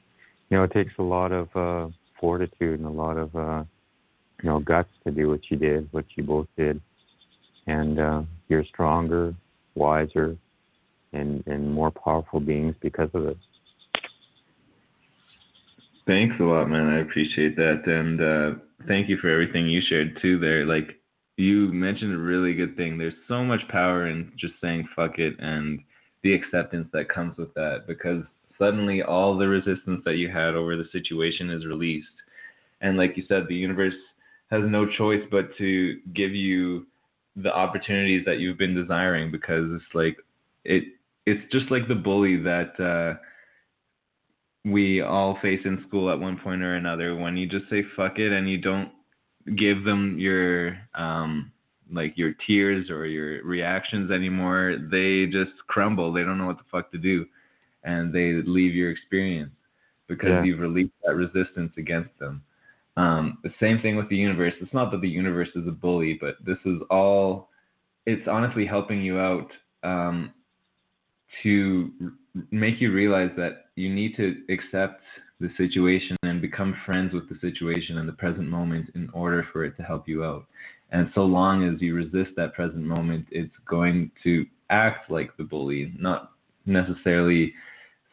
[0.49, 3.63] you know it takes a lot of uh fortitude and a lot of uh
[4.41, 6.81] you know guts to do what you did, what you both did,
[7.67, 9.33] and uh, you're stronger,
[9.75, 10.35] wiser,
[11.13, 13.37] and and more powerful beings because of it.
[16.07, 16.89] Thanks a lot, man.
[16.89, 20.39] I appreciate that, and uh, thank you for everything you shared too.
[20.39, 20.99] There, like
[21.37, 22.97] you mentioned a really good thing.
[22.97, 25.79] There's so much power in just saying fuck it and
[26.23, 28.23] the acceptance that comes with that because
[28.59, 32.07] suddenly all the resistance that you had over the situation is released.
[32.81, 33.95] And like you said, the universe
[34.51, 36.85] has no choice but to give you
[37.35, 40.17] the opportunities that you've been desiring because it's like
[40.65, 40.83] it
[41.25, 43.17] it's just like the bully that uh
[44.63, 48.19] we all face in school at one point or another when you just say fuck
[48.19, 48.91] it and you don't
[49.57, 51.51] give them your um
[51.91, 56.63] like your tears or your reactions anymore they just crumble they don't know what the
[56.71, 57.25] fuck to do
[57.83, 59.51] and they leave your experience
[60.07, 60.43] because yeah.
[60.43, 62.43] you've released that resistance against them
[62.97, 64.53] um, the same thing with the universe.
[64.61, 67.49] It's not that the universe is a bully, but this is all.
[68.05, 69.49] It's honestly helping you out
[69.83, 70.33] um,
[71.43, 71.91] to
[72.51, 75.01] make you realize that you need to accept
[75.39, 79.65] the situation and become friends with the situation and the present moment in order for
[79.65, 80.45] it to help you out.
[80.91, 85.43] And so long as you resist that present moment, it's going to act like the
[85.43, 86.31] bully, not
[86.65, 87.53] necessarily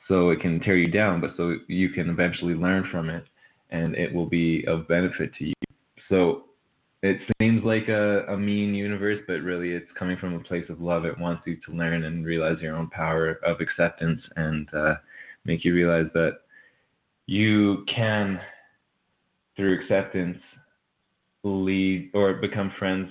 [0.07, 3.25] so it can tear you down, but so you can eventually learn from it
[3.71, 5.55] and it will be of benefit to you.
[6.09, 6.45] So
[7.03, 10.81] it seems like a, a mean universe, but really it's coming from a place of
[10.81, 11.05] love.
[11.05, 14.95] It wants you to learn and realize your own power of acceptance and uh,
[15.45, 16.39] make you realize that
[17.27, 18.41] you can,
[19.57, 20.39] through acceptance,
[21.45, 23.11] lead or become friends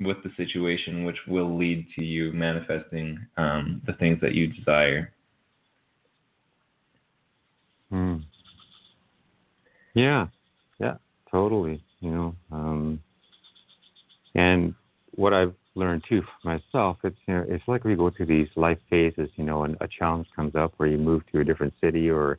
[0.00, 5.12] with the situation, which will lead to you manifesting um, the things that you desire.
[7.90, 8.16] Hmm.
[9.94, 10.26] Yeah,
[10.78, 10.96] yeah,
[11.30, 11.82] totally.
[12.00, 13.00] You know, um,
[14.34, 14.74] and
[15.12, 18.48] what I've learned too for myself, it's you know, it's like we go through these
[18.56, 19.30] life phases.
[19.36, 22.38] You know, and a challenge comes up where you move to a different city or,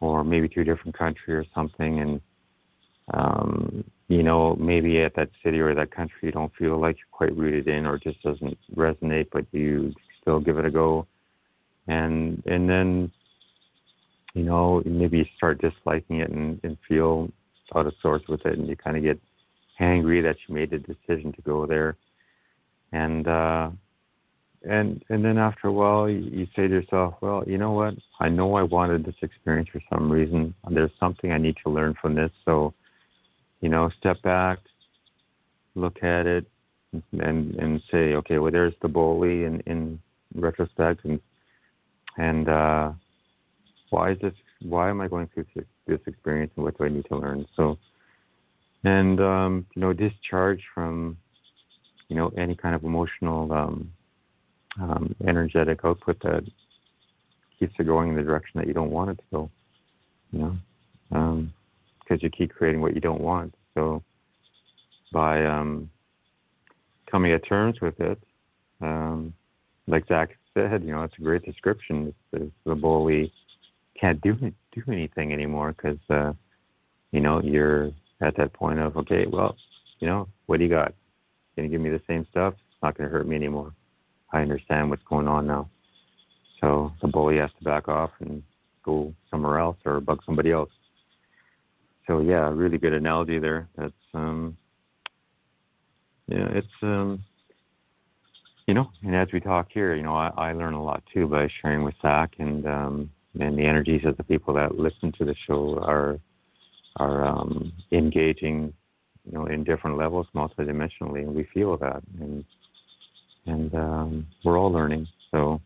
[0.00, 2.20] or maybe to a different country or something, and
[3.12, 7.06] um, you know, maybe at that city or that country you don't feel like you're
[7.10, 11.06] quite rooted in or just doesn't resonate, but you still give it a go.
[11.86, 13.10] And and then,
[14.34, 17.30] you know, maybe you start disliking it and, and feel
[17.74, 19.20] out of sorts with it and you kind of get
[19.80, 21.96] angry that you made the decision to go there.
[22.94, 23.70] And uh
[24.62, 27.94] and and then after a while you, you say to yourself, well, you know what?
[28.20, 30.54] I know I wanted this experience for some reason.
[30.70, 32.72] There's something I need to learn from this, so
[33.60, 34.58] you know, step back,
[35.74, 36.46] look at it,
[37.12, 40.00] and and say, okay, well, there's the bully in in
[40.34, 41.20] retrospect, and
[42.16, 42.92] and uh,
[43.90, 44.34] why is this?
[44.62, 45.46] Why am I going through
[45.86, 47.46] this experience, and what do I need to learn?
[47.56, 47.76] So,
[48.84, 51.16] and um, you know, discharge from
[52.08, 53.92] you know any kind of emotional, um,
[54.80, 56.44] um, energetic output that
[57.58, 59.50] keeps it going in the direction that you don't want it to go.
[60.32, 60.56] You know.
[61.12, 61.52] Um,
[62.00, 63.54] because you keep creating what you don't want.
[63.74, 64.02] So
[65.12, 65.90] by um,
[67.10, 68.20] coming at terms with it,
[68.80, 69.32] um,
[69.86, 72.14] like Zach said, you know, it's a great description.
[72.32, 73.32] It's the bully
[73.98, 76.32] can't do do anything anymore because uh,
[77.12, 77.90] you know you're
[78.20, 79.56] at that point of okay, well,
[80.00, 80.94] you know, what do you got?
[81.54, 82.54] Can you give me the same stuff?
[82.54, 83.72] It's not going to hurt me anymore.
[84.32, 85.68] I understand what's going on now.
[86.60, 88.42] So the bully has to back off and
[88.84, 90.70] go somewhere else or bug somebody else
[92.06, 93.68] so yeah, really good analogy there.
[93.76, 94.56] That's um,
[96.28, 97.22] yeah, it's um,
[98.66, 101.26] you know, and as we talk here, you know, I, I learn a lot too
[101.26, 105.24] by sharing with Zach and um, and the energies of the people that listen to
[105.24, 106.18] the show are
[106.96, 108.72] are um, engaging,
[109.24, 112.44] you know, in different levels, multidimensionally, and we feel that, and
[113.46, 115.06] and um, we're all learning.
[115.30, 115.60] So,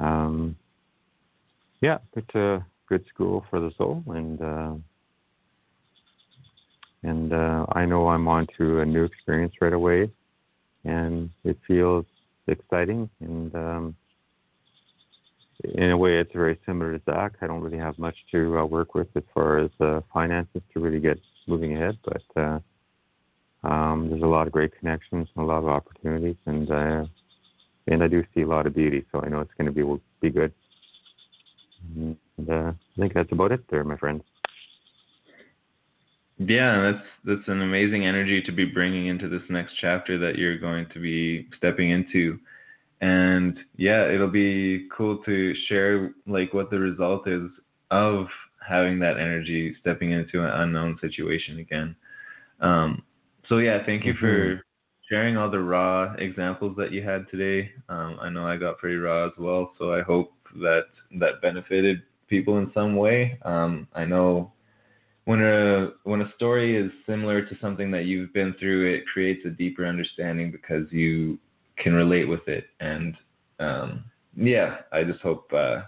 [0.00, 0.56] um,
[1.80, 4.74] yeah, it's a good school for the soul, and uh,
[7.02, 10.10] and uh, I know I'm on to a new experience right away,
[10.84, 12.04] and it feels
[12.48, 13.08] exciting.
[13.20, 13.96] And um,
[15.64, 17.32] in a way, it's very similar to Zach.
[17.40, 20.80] I don't really have much to uh, work with as far as uh, finances to
[20.80, 22.58] really get moving ahead, but uh,
[23.66, 27.04] um, there's a lot of great connections and a lot of opportunities, and uh,
[27.88, 30.02] and I do see a lot of beauty, so I know it's going to be
[30.20, 30.52] be good.
[31.94, 32.16] And
[32.48, 34.22] uh, I think that's about it, there, my friends.
[36.38, 40.58] Yeah, that's that's an amazing energy to be bringing into this next chapter that you're
[40.58, 42.38] going to be stepping into.
[43.00, 47.48] And yeah, it'll be cool to share like what the result is
[47.90, 48.26] of
[48.66, 51.96] having that energy stepping into an unknown situation again.
[52.60, 53.02] Um,
[53.48, 54.60] so yeah, thank you for mm-hmm.
[55.08, 57.70] sharing all the raw examples that you had today.
[57.88, 60.86] Um, I know I got pretty raw as well, so I hope that
[61.18, 63.38] that benefited people in some way.
[63.44, 64.52] Um, I know
[65.26, 69.44] when a when a story is similar to something that you've been through, it creates
[69.44, 71.38] a deeper understanding because you
[71.78, 72.66] can relate with it.
[72.80, 73.16] And
[73.58, 74.04] um,
[74.36, 75.82] yeah, I just hope uh,